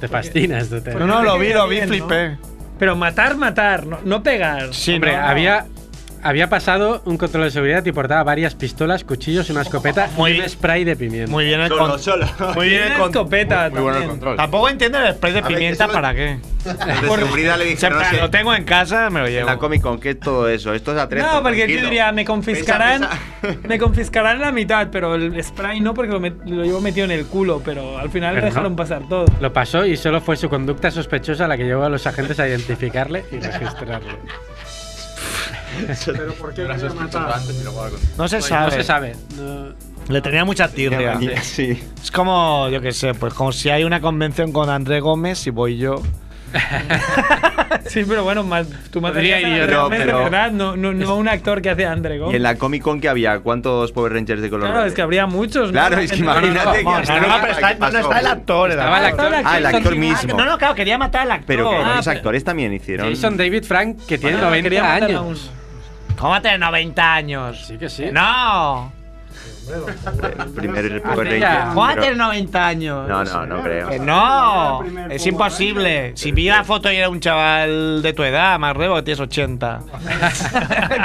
[0.01, 0.95] Te fascina esto, te.
[0.95, 2.39] No, no, lo vi, lo vi, flipé.
[2.79, 4.73] Pero matar, matar, no, no pegar.
[4.73, 5.23] Sí, Hombre, no.
[5.25, 5.67] había,
[6.29, 10.33] había pasado un control de seguridad y portaba varias pistolas, cuchillos, una escopeta Muy y
[10.35, 10.45] bien.
[10.45, 11.31] un spray de pimienta.
[11.31, 12.26] Muy bien el Solo, con- solo.
[12.55, 14.37] Muy bien el escopeta Muy bueno el control.
[14.37, 16.39] Tampoco entiendo el spray de ver, pimienta lo- para qué.
[16.64, 19.47] De seguridad le dijeron Siempre que lo tengo en casa, me lo en llevo.
[19.49, 20.74] la Comic Con, ¿qué es todo eso?
[20.74, 21.26] Esto es atrezo.
[21.26, 21.83] No, porque yo tranquilo.
[21.89, 23.59] diría, me confiscarán, Pesa, pesa.
[23.66, 27.12] me confiscarán la mitad, pero el spray no porque lo, met- lo llevo metido en
[27.12, 28.76] el culo, pero al final Pero me dejaron no.
[28.76, 29.24] pasar todo.
[29.41, 32.47] Lo pasó y solo fue su conducta sospechosa la que llevó a los agentes a
[32.47, 34.18] identificarle y registrarlo.
[36.07, 37.41] Pero ¿por qué quería matar?
[38.16, 38.64] No se Pues sabe.
[38.66, 39.16] No se sabe.
[39.37, 39.74] No-
[40.09, 41.18] Le tenía mucha tirria.
[41.43, 41.83] Sí.
[42.03, 45.51] Es como, yo qué sé, pues como si hay una convención con André Gómez y
[45.51, 46.03] voy yo.
[47.87, 51.62] Sí, pero bueno, ma- tú matarías a yo, pero- verdad, no, no, no un actor
[51.62, 52.37] que hace André ¿Y Gómez.
[52.37, 53.39] en la Comic Con que había?
[53.41, 54.89] ¿Cuántos Power Rangers de color Claro, verde?
[54.89, 55.66] es que habría muchos.
[55.68, 55.72] ¿no?
[55.72, 58.26] Claro, es que imagínate que No, no, ahora, pero está, ¿qué no, no está el
[58.26, 58.70] actor.
[58.70, 59.33] Estaba el actor.
[59.45, 60.37] Ah, el actor mismo.
[60.37, 61.47] No, no, claro, quería matar al actor.
[61.47, 63.09] Pero que Ah, los actores también hicieron.
[63.09, 65.51] Jason David Frank, que tiene Ah, quería 90 matar a años.
[66.19, 67.64] ¿Cómo tener 90 años?
[67.64, 68.07] Sí que sí.
[68.12, 68.98] No.
[69.69, 71.59] El primer Power Ranger.
[71.69, 73.09] ¿Cómo va a pero- tener 90 años?
[73.09, 73.89] No, no, no creo.
[73.89, 76.12] Que no, es imposible.
[76.16, 79.81] Si vi la foto y era un chaval de tu edad, más rebo, tienes 80.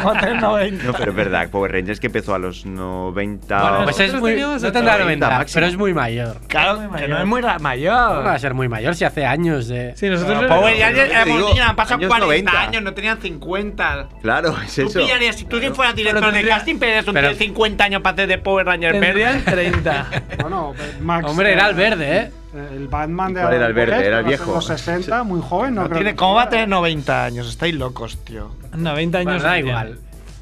[0.01, 0.83] ¿Cómo tener 90?
[0.85, 3.59] No, pero es verdad, Power Rangers que empezó a los 90.
[3.61, 4.35] Bueno, pues es muy.
[4.35, 5.53] No tendrá 90 90, máximo.
[5.55, 6.37] pero es muy mayor.
[6.47, 8.39] Claro, que no es muy ra- ¿Cómo va a mayor.
[8.39, 9.93] ser muy mayor si hace años de.
[9.95, 11.13] Sí, nosotros Power Rangers
[11.61, 12.61] han pasado años 40 90.
[12.61, 14.07] años, no tenían 50.
[14.21, 14.99] Claro, es Tú eso.
[14.99, 17.83] pillarías, si tú si fueras director Pero de casting, pedirías un pero- tío de 50
[17.83, 19.51] años para hacer de Power Ranger Tendrían verde.
[19.71, 20.07] 30.
[20.41, 21.25] Bueno, Max.
[21.27, 22.31] Hombre, era el verde, ¿eh?
[22.75, 24.05] El Batman de ¿Cuál era el verde?
[24.05, 24.53] Era el viejo.
[24.53, 27.47] los 60, muy joven, no, No creo tiene- que ¿Cómo va a tener 90 años?
[27.49, 28.55] Estáis locos, tío.
[28.75, 29.33] 90 años.
[29.33, 29.99] Bueno, da igual.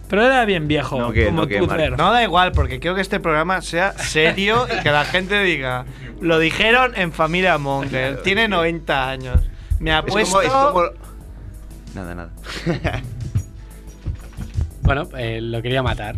[0.09, 1.67] Pero era bien viejo, No, que- como no, que tú.
[1.67, 5.85] No da igual, porque quiero que este programa sea serio y que la gente diga.
[6.19, 8.21] Lo dijeron en Familia Monger.
[8.23, 9.39] Tiene 90 años.
[9.79, 10.31] Me ha Es puesto.
[10.37, 10.83] como, es como-
[11.95, 12.29] Nada, nada.
[14.81, 16.15] Bueno, eh, lo quería matar.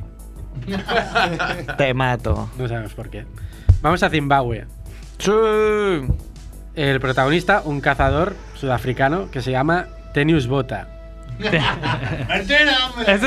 [1.77, 2.49] Te mato.
[2.57, 3.25] No sabemos por qué.
[3.81, 4.65] Vamos a Zimbabue.
[5.19, 5.31] Sí.
[6.75, 10.87] El protagonista, un cazador sudafricano que se llama Tenius Bota.
[11.39, 11.57] Ese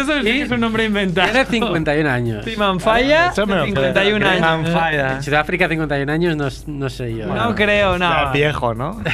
[0.00, 1.30] es, el, es un nombre inventado.
[1.30, 2.44] Tiene 51 años.
[2.44, 4.44] Timanfaya, Eso me lo 51 creo.
[4.44, 5.14] años.
[5.16, 7.26] En Sudáfrica, 51 años, no, no sé yo.
[7.26, 8.32] No creo, no.
[8.32, 9.00] Viejo, ¿no?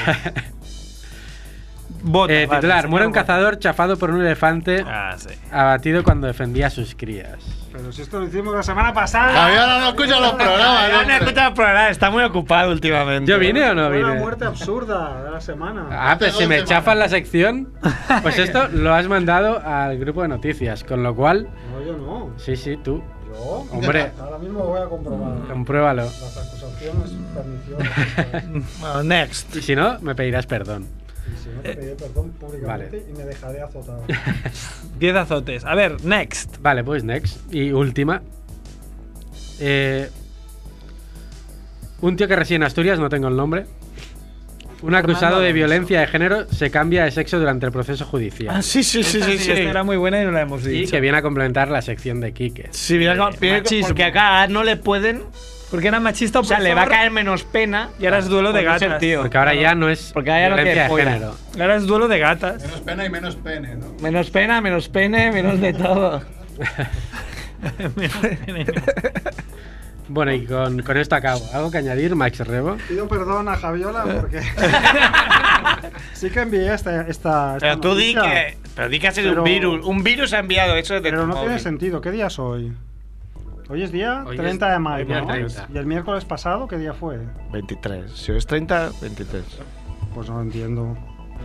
[2.04, 5.28] Bota, Eh, vale, titular, señor muere un cazador chafado por un elefante Ah, sí.
[5.52, 7.38] abatido cuando defendía a sus crías.
[7.72, 9.32] Pero si esto lo hicimos la semana pasada.
[9.32, 10.90] Javier no escucha los programas.
[10.90, 13.30] Ya no escucha el programa, está muy ocupado últimamente.
[13.30, 14.20] ¿Yo vine o no Fue una vine?
[14.20, 15.86] muerte absurda de la semana.
[15.90, 17.72] Ah, pero si me chafan la sección,
[18.22, 22.30] pues esto lo has mandado al grupo de noticias, con lo cual, No, yo no.
[22.36, 23.02] sí, sí, tú,
[23.32, 23.64] Yo.
[23.72, 24.12] Hombre.
[24.20, 25.32] Ahora mismo voy a comprobar.
[25.48, 26.02] compruébalo.
[26.02, 28.44] Las acusaciones perniciosas.
[28.80, 29.56] Bueno, next.
[29.56, 30.86] Y si no, me pedirás perdón.
[31.26, 33.04] Y si no te pediré perdón públicamente Vale.
[33.10, 33.98] y me dejaré azotar.
[34.98, 35.64] 10 azotes.
[35.64, 36.56] A ver, next.
[36.60, 37.38] Vale, pues next.
[37.52, 38.22] Y última.
[39.60, 40.08] Eh,
[42.00, 43.66] un tío que reside en Asturias, no tengo el nombre.
[44.82, 48.56] Un acusado de violencia de género se cambia de sexo durante el proceso judicial.
[48.56, 49.38] Ah, sí, sí, sí, sí.
[49.38, 49.52] sí.
[49.52, 50.90] esta era muy buena y no la hemos y dicho.
[50.90, 52.68] que viene a complementar la sección de Quique.
[52.72, 53.86] Sí, mira, machismo.
[53.86, 55.22] porque acá no le pueden.
[55.72, 57.88] Porque era machista O sea, le va a caer menos pena.
[57.98, 58.98] Y ahora es duelo de por gatas.
[59.00, 59.22] tío.
[59.22, 61.12] Porque ahora ya no es Porque ahora ya no violencia te de follan.
[61.14, 61.34] género.
[61.60, 62.62] Ahora es duelo de gatas.
[62.62, 63.86] Menos pena y menos pene, ¿no?
[64.00, 66.22] Menos pena, menos pene, menos de todo.
[70.08, 71.40] Bueno, y con, con esto acabo.
[71.54, 72.76] ¿Algo que añadir, Max Rebo?
[72.88, 74.42] Pido perdón a Javiola porque.
[76.12, 77.02] sí que envié esta.
[77.02, 78.58] esta, esta Pero tú di noticia, que.
[78.74, 79.86] Pero di que ha sido Pero- un virus.
[79.86, 81.60] Un virus ha enviado eso desde Pero tu no tiene móvil.
[81.62, 82.00] sentido.
[82.02, 82.72] ¿Qué día es hoy?
[83.72, 84.96] Hoy es día Hoy 30 es- de mayo.
[85.02, 85.26] hoy día ¿no?
[85.28, 85.66] 30.
[85.72, 87.18] ¿Y el miércoles pasado qué día fue?
[87.52, 88.12] 23.
[88.12, 89.42] Si es 30, 23.
[90.14, 90.94] Pues no lo entiendo.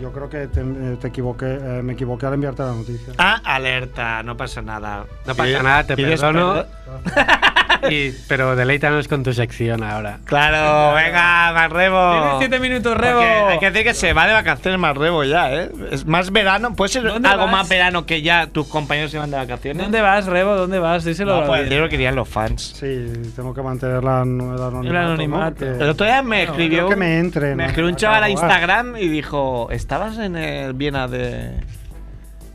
[0.01, 3.13] Yo creo que te, eh, te equivoqué, eh, me equivoqué al enviarte la noticia.
[3.17, 5.05] Ah, alerta, no pasa nada.
[5.25, 6.65] No pasa nada, te ¿Pides perdono.
[7.89, 10.19] Y- pero deleítanos con tu sección ahora.
[10.25, 12.11] Claro, venga, Marrebo.
[12.37, 13.19] Tienes 7 minutos, Rebo.
[13.19, 15.71] Porque hay que decir que se va de vacaciones Marrebo ya, ¿eh?
[15.91, 16.73] Es más verano.
[16.75, 17.51] ¿Puede ser ¿Dónde algo vas?
[17.51, 19.81] más verano que ya tus compañeros se van de vacaciones?
[19.83, 20.55] ¿Dónde vas, Rebo?
[20.55, 21.03] ¿Dónde vas?
[21.03, 22.73] Díselo No, pues, yo lo querían los fans.
[22.79, 23.05] Sí,
[23.35, 24.87] tengo que mantener la, el anonimato.
[24.87, 25.65] El anonimato.
[25.65, 25.75] ¿no?
[25.83, 26.77] El otro día me escribió.
[26.79, 27.69] creo que me entre, Me ¿no?
[27.69, 28.29] escribió un chaval a.
[28.29, 31.51] Instagram y dijo: ¿Estabas en el Viena de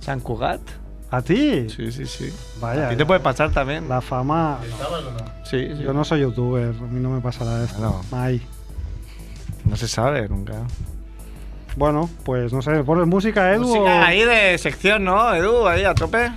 [0.01, 0.61] San Cugat?
[1.13, 1.69] ¿A ti?
[1.69, 2.33] Sí, sí, sí.
[2.61, 2.87] Vaya.
[2.87, 3.89] A ti te puede pasar también.
[3.89, 4.59] La fama.
[5.45, 5.83] Sí, sí.
[5.83, 7.79] Yo no soy youtuber, a mí no me pasará esto.
[7.81, 8.01] No.
[8.11, 8.41] Ay.
[9.65, 10.55] No se sabe nunca.
[11.77, 13.63] Bueno, pues no sé, ¿pones música, Edu?
[13.63, 15.67] o- Música ahí de sección, ¿no, Edu?
[15.69, 16.31] Ahí a tope.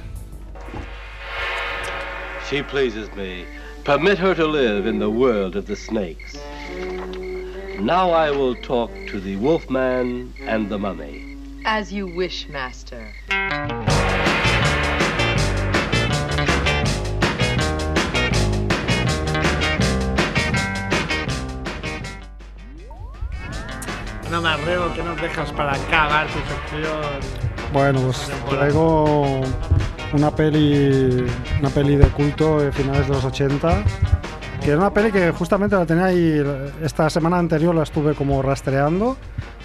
[2.49, 3.45] She pleases me.
[3.83, 6.37] Permit her to live in the world of the snakes.
[7.79, 11.37] Now I will talk to the wolfman and the mummy.
[11.65, 13.07] As you wish, master.
[24.35, 27.01] No me arrebo que nos dejas para cagar tu sección.
[27.71, 29.39] Bueno, pues traigo
[30.11, 31.25] una peli,
[31.61, 33.81] una peli de culto de finales de los 80,
[34.61, 36.43] que era una peli que justamente la tenía ahí,
[36.83, 39.15] esta semana anterior la estuve como rastreando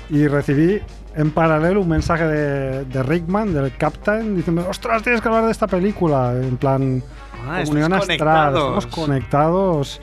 [0.08, 0.80] y recibí
[1.16, 5.50] en paralelo un mensaje de, de Rickman, del Captain, diciendo, ostras, tienes que hablar de
[5.50, 7.02] esta película, en plan
[7.44, 8.84] Ah, comunión astral, conectados.
[8.84, 10.00] estamos conectados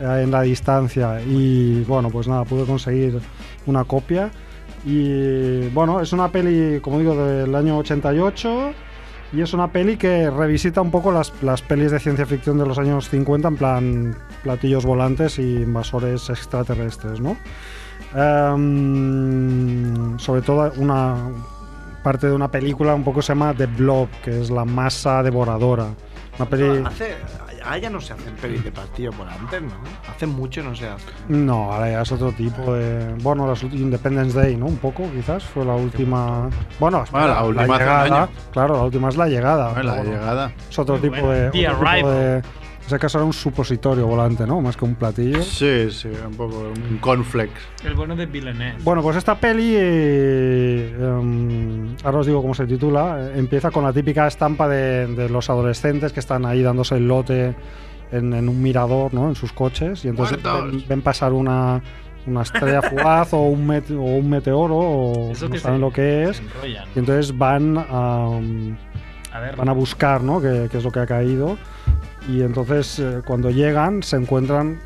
[0.00, 3.20] en la distancia y bueno, pues nada, pude conseguir
[3.66, 4.30] una copia
[4.84, 8.72] y bueno, es una peli, como digo, del año 88
[9.32, 12.66] y es una peli que revisita un poco las, las pelis de ciencia ficción de
[12.66, 17.36] los años 50 en plan platillos volantes y invasores extraterrestres, ¿no?
[18.14, 21.16] Em, sobre todo una
[22.02, 25.86] parte de una película un poco se llama The Blob, que es la masa devoradora.
[26.38, 26.82] Una peli...
[27.62, 29.70] ahora ya no se hacen pelis de partido por antes, ¿no?
[30.08, 31.06] Hace mucho no se hace.
[31.28, 33.14] No, ahora ya es otro tipo de.
[33.22, 34.66] Bueno, las Independence Day, ¿no?
[34.66, 35.42] Un poco, quizás.
[35.44, 36.48] Fue la última.
[36.78, 38.22] Bueno, Bueno, la última hace un llegada.
[38.22, 38.28] año.
[38.52, 39.68] Claro, la última es la llegada.
[39.72, 40.52] Bueno, la bueno, llegada.
[40.68, 41.48] Es otro tipo de.
[41.48, 41.50] Otro
[41.94, 42.42] tipo de-
[42.90, 44.60] ese caso era un supositorio volante, ¿no?
[44.60, 45.42] Más que un platillo.
[45.42, 47.50] Sí, sí, un poco un conflex.
[47.84, 48.76] El bueno de Villeneuve.
[48.82, 53.84] Bueno, pues esta peli, eh, em, ahora os digo cómo se titula, eh, empieza con
[53.84, 57.54] la típica estampa de, de los adolescentes que están ahí dándose el lote
[58.12, 59.28] en, en un mirador, ¿no?
[59.28, 61.80] En sus coches, y entonces ven, ven pasar una,
[62.26, 65.92] una estrella fugaz o, un mete- o un meteoro, o Eso no saben se- lo
[65.92, 66.88] que es, enrollan.
[66.94, 68.26] y entonces van a,
[69.32, 69.56] A ver.
[69.56, 70.40] van a buscar, ¿no?
[70.40, 71.56] Qué, qué es lo que ha caído,
[72.28, 74.78] y entonces eh, cuando llegan se encuentran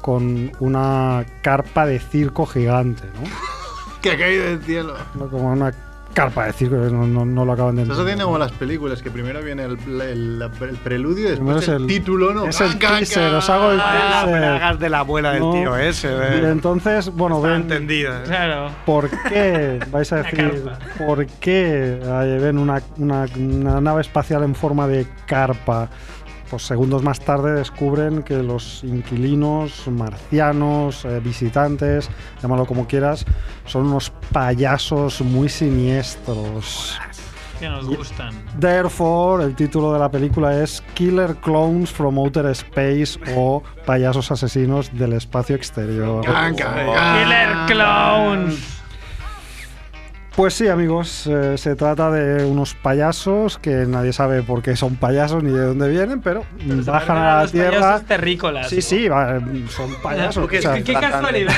[0.00, 3.28] con una carpa de circo gigante, ¿no?
[4.02, 4.94] Que ha caído del cielo.
[5.14, 5.28] ¿no?
[5.28, 5.72] como una
[6.14, 8.14] carpa de circo, no, no- no lo acaban de Eso entender.
[8.14, 11.68] tiene como las películas, que primero viene el, el- el preludio y Primero después es
[11.68, 12.46] el, el- título, ¿no?
[12.46, 14.44] es el teaser, os hago el Ah, teaser.
[14.44, 15.52] hagas de la abuela del No.
[15.52, 16.08] tío ese.
[16.08, 16.50] Y eh.
[16.50, 18.20] entonces, bueno, Está ven, entendida.
[18.20, 18.24] ¿eh?
[18.26, 18.70] Claro.
[18.86, 20.62] ¿por qué vais a decir,
[21.04, 25.88] por qué eh, ven una, una- una nave espacial en forma de carpa?
[26.50, 32.08] Pues segundos más tarde descubren que los inquilinos, marcianos, eh, visitantes,
[32.40, 33.24] llámalo como quieras,
[33.64, 36.98] son unos payasos muy siniestros.
[37.58, 38.34] Que nos gustan.
[38.60, 44.92] Therefore, el título de la película es Killer Clowns from Outer Space o Payasos Asesinos
[44.92, 46.24] del Espacio Exterior.
[46.54, 48.75] Killer Clowns.
[50.36, 54.96] Pues sí, amigos, eh, se trata de unos payasos que nadie sabe por qué son
[54.96, 56.44] payasos ni de dónde vienen, pero,
[56.84, 57.70] bajan a la los tierra.
[57.80, 58.68] payasos terrícolas.
[58.68, 60.46] Sí, sí, va, son payasos.
[60.46, 61.54] Qué- o sea, qué casualidad.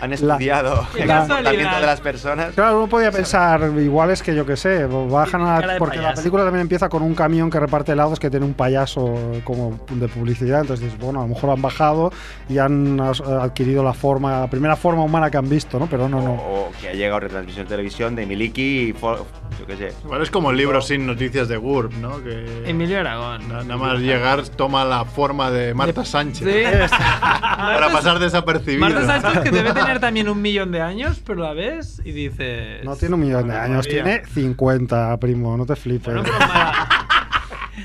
[0.00, 2.54] Han La- estudiado el la- comportamiento de las personas.
[2.54, 6.14] Claro, uno podía pensar, igual es que yo qué sé, bajan a de porque la
[6.14, 9.12] película también empieza con un camión que reparte helados que tiene un payaso
[9.42, 12.12] como de publicidad, entonces dices, bueno, a lo mejor han bajado
[12.48, 15.88] y han adquirido la forma, la primera forma humana que han visto, ¿no?
[15.88, 16.34] Pero no, no.
[16.34, 19.24] O que ha llegado retransmisión de televisión de Miliki y fo-
[19.58, 19.92] yo qué sé.
[20.04, 22.22] Igual es como el libro sin noticias de GURB, ¿no?
[22.22, 23.48] Que Emilio Aragón.
[23.48, 26.46] na- nada más llegar toma la forma de Marta Sánchez.
[26.48, 26.88] Sí.
[27.20, 28.80] Para pasar desapercibido.
[28.88, 32.84] Marta Sánchez que debe tener también un millón de años, pero la ves y dices.
[32.84, 36.06] No tiene un millón de años, tiene 50, primo, no te flipes.
[36.14, 36.38] Bueno, pero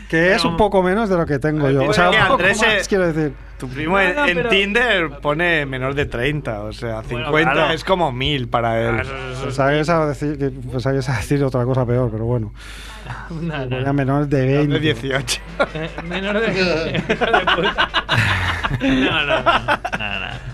[0.10, 1.84] que es un poco menos de lo que tengo yo.
[1.90, 3.34] O sea, que un poco Andrés más, quiero decir.
[3.58, 7.52] Tu primo en, No, no, en pero- Tinder pone menor de 30, o sea, 50
[7.54, 7.74] claro.
[7.74, 9.02] es como 1000 para él.
[9.42, 12.54] Pensaba que ibas a decir, ibas a decir otra cosa peor, pero bueno.
[13.30, 13.64] Nada.
[13.70, 14.74] Ponía menores de 20.
[14.74, 15.42] de 18.
[15.76, 16.48] Eh, Menor de.
[16.52, 17.00] de
[17.56, 17.90] puta.
[18.82, 19.44] No, no, no.
[19.44, 19.80] no, no.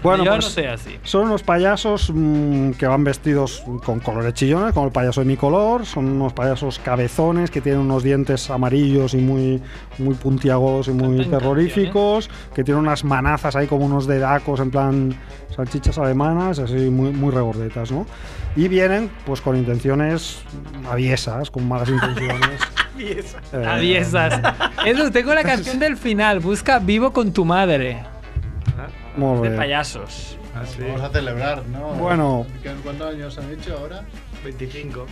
[0.04, 1.00] Bueno, Yo pues, no soy así.
[1.04, 5.38] Son unos payasos mm, que van vestidos con colores chillones, como el payaso de mi
[5.38, 5.86] color.
[5.86, 9.62] Son unos payasos cabezones que tienen unos dientes amarillos y muy,
[10.00, 12.30] muy puntiagudos y muy terroríficos.
[12.54, 15.16] Que tienen unas manazas ahí como unos dedacos en plan
[15.56, 18.06] salchichas alemanas, así muy, muy regordetas, ¿no?
[18.56, 20.40] Y vienen pues con intenciones
[20.90, 22.62] aviesas, con malas intenciones.
[23.00, 24.40] Eh, Aviesas.
[24.86, 26.40] Eso, tengo la canción del final.
[26.40, 28.04] Busca Vivo con tu madre.
[29.18, 29.58] Molt De bé.
[29.58, 30.38] payasos.
[30.54, 31.90] Vamos a celebrar, ¿no?
[31.94, 32.46] Bueno.
[32.62, 34.04] ¿Qué- ¿Cuántos años han hecho ahora?
[34.44, 35.06] 25.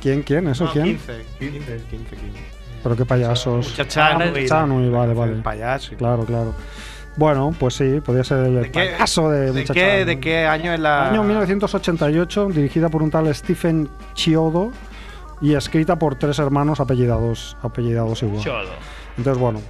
[0.00, 0.48] ¿Quién, quién?
[0.48, 0.84] ¿Eso No, quién?
[0.86, 1.12] 15.
[1.38, 2.40] 15, 15, 15.
[2.82, 3.68] Pero qué payasos.
[3.68, 5.32] Muchachano y- Muchachano y vale, vale.
[5.32, 5.94] El payaso.
[5.96, 6.54] Claro, claro.
[7.16, 9.74] Bueno, pues sí, podría ser el qué- payaso de, ¿De Muchachano.
[9.74, 11.10] qué, ¿De qué año es la.?
[11.10, 14.72] Año 1988, dirigida por un tal Stephen Chiodo
[15.40, 18.42] y escrita por tres hermanos apellidados, apellidados igual.
[18.42, 18.70] Chodo.
[19.18, 19.60] Entonces, bueno,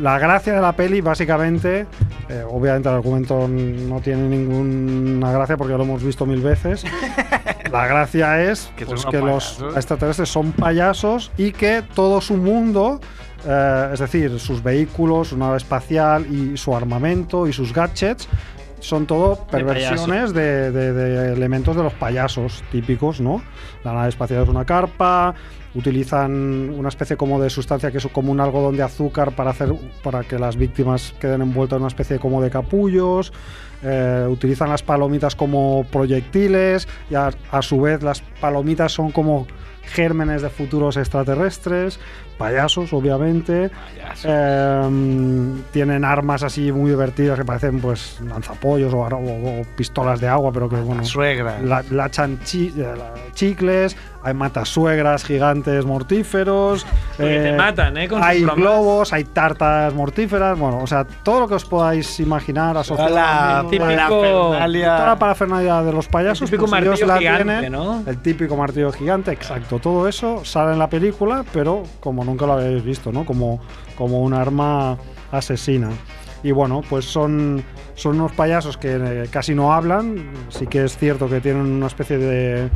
[0.00, 1.86] la gracia de la peli, básicamente,
[2.28, 6.84] eh, obviamente el argumento no tiene ninguna gracia porque lo hemos visto mil veces.
[7.70, 13.00] La gracia es Que pues, que los extraterrestres son payasos y que todo su mundo,
[13.46, 18.28] eh, es decir, sus vehículos, su nave espacial y su armamento y sus gadgets,
[18.80, 23.42] son todo perversiones de, de- de elementos de los payasos típicos, ¿no?
[23.84, 25.34] La nave espacial es una carpa,
[25.74, 29.72] utilizan una especie como de sustancia que es como un algodón de azúcar para hacer
[30.02, 33.32] para que las víctimas queden envueltas en una especie como de capullos.
[33.82, 39.46] Eh, utilizan las palomitas como proyectiles y a, a su vez las palomitas son como
[39.82, 41.98] gérmenes de futuros extraterrestres,
[42.38, 43.70] payasos obviamente.
[44.24, 50.28] Em, tienen armas así muy divertidas que parecen pues lanzapollos o, o- o pistolas de
[50.28, 51.04] agua, pero que bueno.
[51.04, 51.60] suegra.
[51.62, 51.82] La,
[52.44, 56.84] chi- eh, la- chicles, hay matasuegras gigantes mortíferos.
[57.16, 58.08] Porque te matan, ¿eh?
[58.08, 60.58] Con hay globos, hay tartas mortíferas.
[60.58, 64.54] Bueno, o sea, todo lo que os podáis imaginar asociado la al mundo de- típico-
[64.96, 66.42] Toda la parafernalia de los payasos.
[66.42, 67.72] El típico pues martillo la gigante, tienen.
[67.72, 68.02] ¿no?
[68.06, 69.78] El típico martillo gigante, exacto.
[69.78, 73.24] Todo eso sale en la película, pero como nunca lo habéis visto, ¿no?
[73.24, 73.60] Como,
[73.96, 74.96] como un arma
[75.32, 75.88] asesina.
[76.42, 77.62] Y bueno, pues son,
[77.94, 80.30] son unos payasos que eh, casi no hablan.
[80.48, 82.70] Sí que es cierto que tienen una especie de,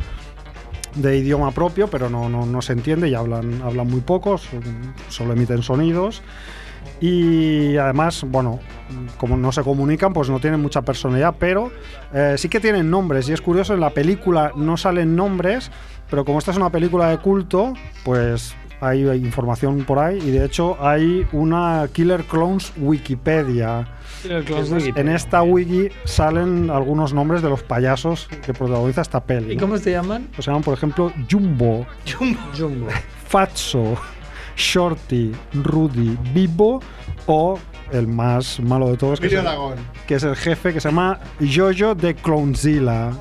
[0.95, 4.47] de idioma propio, pero no, no, no se entiende y hablan, hablan muy pocos,
[5.09, 6.21] solo emiten sonidos.
[7.01, 8.59] Y además, bueno,
[9.17, 11.71] como no se comunican, pues no tienen mucha personalidad, pero
[12.13, 13.27] eh, sí que tienen nombres.
[13.27, 15.71] Y es curioso, en la película no salen nombres,
[16.09, 17.73] pero como esta es una película de culto,
[18.03, 20.19] pues hay información por ahí.
[20.19, 23.87] Y de hecho hay una Killer Clones Wikipedia.
[24.29, 24.91] Entonces.
[24.95, 29.53] En esta wiki salen algunos nombres de los payasos que protagoniza esta peli.
[29.53, 29.61] ¿Y ¿no?
[29.61, 30.27] cómo se llaman?
[30.33, 31.85] Pues se llaman, por ejemplo, Jumbo,
[32.57, 32.87] Jumbo.
[33.27, 33.95] Fatso,
[34.55, 36.81] Shorty, Rudy, Bibo
[37.27, 37.59] o
[37.91, 39.45] el más malo de todos, que es, el,
[40.07, 43.11] que es el jefe que se llama Jojo de Clownzilla.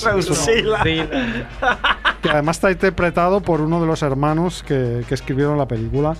[0.00, 0.82] Clownzilla.
[2.22, 6.14] que además está interpretado por uno de los hermanos que, que escribieron la película.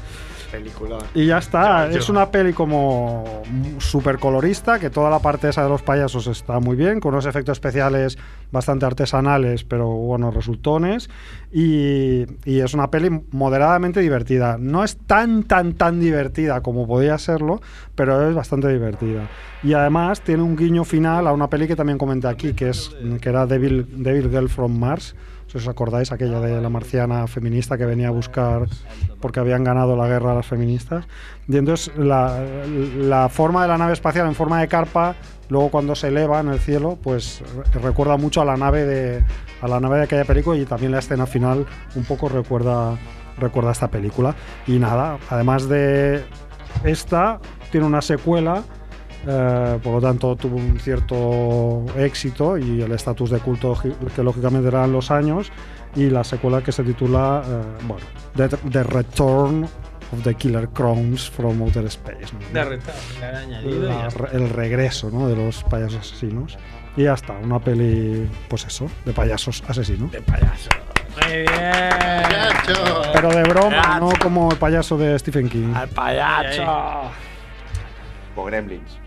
[0.50, 0.98] Película.
[1.14, 3.42] Y ya está, Yo- es una peli como
[3.78, 7.26] súper colorista, que toda la parte esa de los payasos está muy bien, con unos
[7.26, 8.16] efectos especiales
[8.50, 11.10] bastante artesanales, pero buenos resultones.
[11.52, 14.56] Y, y es una peli moderadamente divertida.
[14.58, 17.60] No es tan, tan, tan divertida como podía serlo,
[17.94, 19.28] pero es bastante divertida.
[19.62, 22.90] Y además tiene un guiño final a una peli que también comenté aquí, que, es,
[23.20, 25.14] que era Devil, Devil Girl from Mars.
[25.48, 28.66] Si os acordáis, aquella de la marciana feminista que venía a buscar
[29.20, 31.06] porque habían ganado la guerra a las feministas.
[31.48, 32.44] Y entonces la,
[32.98, 35.14] la forma de la nave espacial en forma de carpa,
[35.48, 37.42] luego cuando se eleva en el cielo, pues
[37.74, 39.24] re- recuerda mucho a la nave de
[39.62, 42.96] a la nave de aquella película y también la escena final un poco recuerda
[43.38, 44.34] recuerda esta película.
[44.66, 46.24] Y nada, además de
[46.84, 47.40] esta
[47.72, 48.62] tiene una secuela
[49.26, 53.76] eh, por lo tanto tuvo un cierto éxito y el estatus de culto
[54.14, 55.50] que lógicamente eran los años
[55.96, 58.04] y la secuela que se titula eh, bueno
[58.36, 62.60] The, The Return of the Killer Crowns from Outer Space ¿no?
[62.60, 65.28] Añadido y La- el regreso ¿no?
[65.28, 66.56] de los payasos asesinos
[66.96, 70.68] y ya está una peli pues eso de payasos asesinos de payasos
[71.26, 71.48] Muy bien.
[73.12, 77.10] pero de broma no como el payaso de Stephen King Al payaso.
[78.28, 78.98] Tipo Gremlins.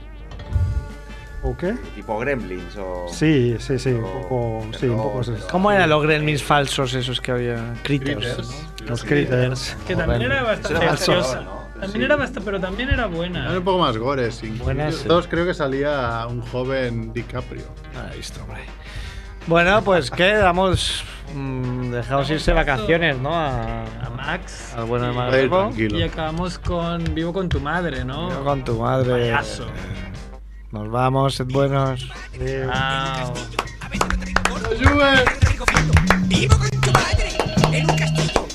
[1.43, 1.73] ¿O qué?
[1.95, 3.07] Tipo Gremlins o.
[3.11, 5.35] sí sí sí un poco sí un poco eso.
[5.49, 7.73] ¿Cómo eran los gremlins falsos esos que había?
[7.83, 8.37] Critters.
[8.83, 8.89] ¿no?
[8.89, 11.43] los critters Que también era bastante era graciosa.
[11.79, 13.45] También era bastante, pero también era buena.
[13.45, 14.35] Eran un poco más gores.
[14.35, 14.49] sí.
[14.63, 14.97] Buenas.
[15.03, 17.63] Todos creo que salía un joven DiCaprio.
[18.13, 18.61] He visto, hombre.
[19.47, 20.33] Bueno, pues ¿qué?
[20.35, 21.03] Damos.
[21.33, 23.33] mm, dejamos irse vacaciones, ¿no?
[23.33, 24.75] A, A Max.
[24.77, 25.87] al bueno de Ahí.
[25.89, 28.29] Y acabamos con Vivo con tu madre, ¿no?
[28.29, 29.11] Yo con tu madre.
[29.11, 29.65] Payaso.
[30.72, 32.07] Nos vamos, sed buenos.
[32.38, 33.34] Chao.
[36.28, 37.30] Vivo con tu madre
[37.74, 38.47] en un castillo.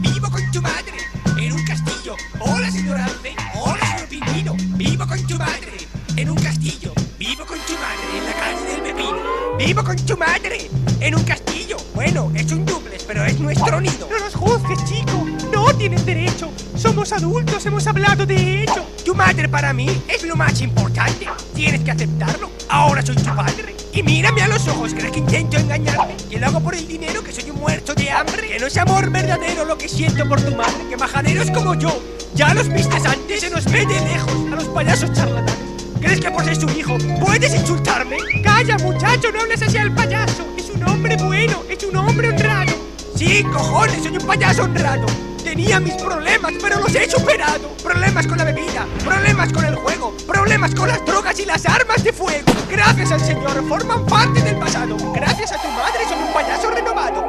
[0.00, 0.96] Vivo con tu madre
[1.36, 2.16] en un castillo.
[2.40, 3.36] Hola, señor Alce.
[3.54, 4.56] Hola, señor Pingüino.
[4.76, 5.86] Vivo con tu madre
[6.16, 6.92] en un castillo.
[7.18, 9.29] Vivo con tu madre en la calle del Pepino.
[9.66, 11.76] Vivo con tu madre en un castillo.
[11.94, 14.08] Bueno, es un duplex, pero es nuestro nido.
[14.10, 15.26] No nos juzgues, chico.
[15.52, 16.50] No tienes derecho.
[16.76, 18.82] Somos adultos, hemos hablado de hecho.
[19.04, 21.28] Tu madre para mí es lo más importante.
[21.54, 22.50] Tienes que aceptarlo.
[22.70, 23.76] Ahora soy tu padre.
[23.92, 26.16] Y mírame a los ojos, ¿crees que intento engañarme?
[26.30, 28.48] Que lo hago por el dinero, que soy un muerto de hambre.
[28.48, 30.88] Que no es amor verdadero lo que siento por tu madre.
[30.88, 32.02] Que majaderos como yo,
[32.34, 35.69] ya los vistes antes, se nos ve de lejos a los payasos charlatanes.
[36.00, 38.16] ¿Crees que por ser su hijo puedes insultarme?
[38.42, 40.46] Calla, muchacho, no hables así al payaso.
[40.56, 42.72] Es un hombre bueno, es un hombre honrado.
[43.14, 45.06] Sí, cojones, soy un payaso honrado.
[45.44, 47.68] Tenía mis problemas, pero los he superado.
[47.82, 52.02] Problemas con la bebida, problemas con el juego, problemas con las drogas y las armas
[52.02, 52.52] de fuego.
[52.70, 54.96] Gracias al Señor, forman parte del pasado.
[55.14, 57.19] Gracias a tu madre, soy un payaso renovado.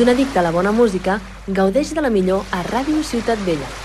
[0.00, 3.79] Ets un addicte a la bona música, gaudeix de la millor a Ràdio Ciutat Vella.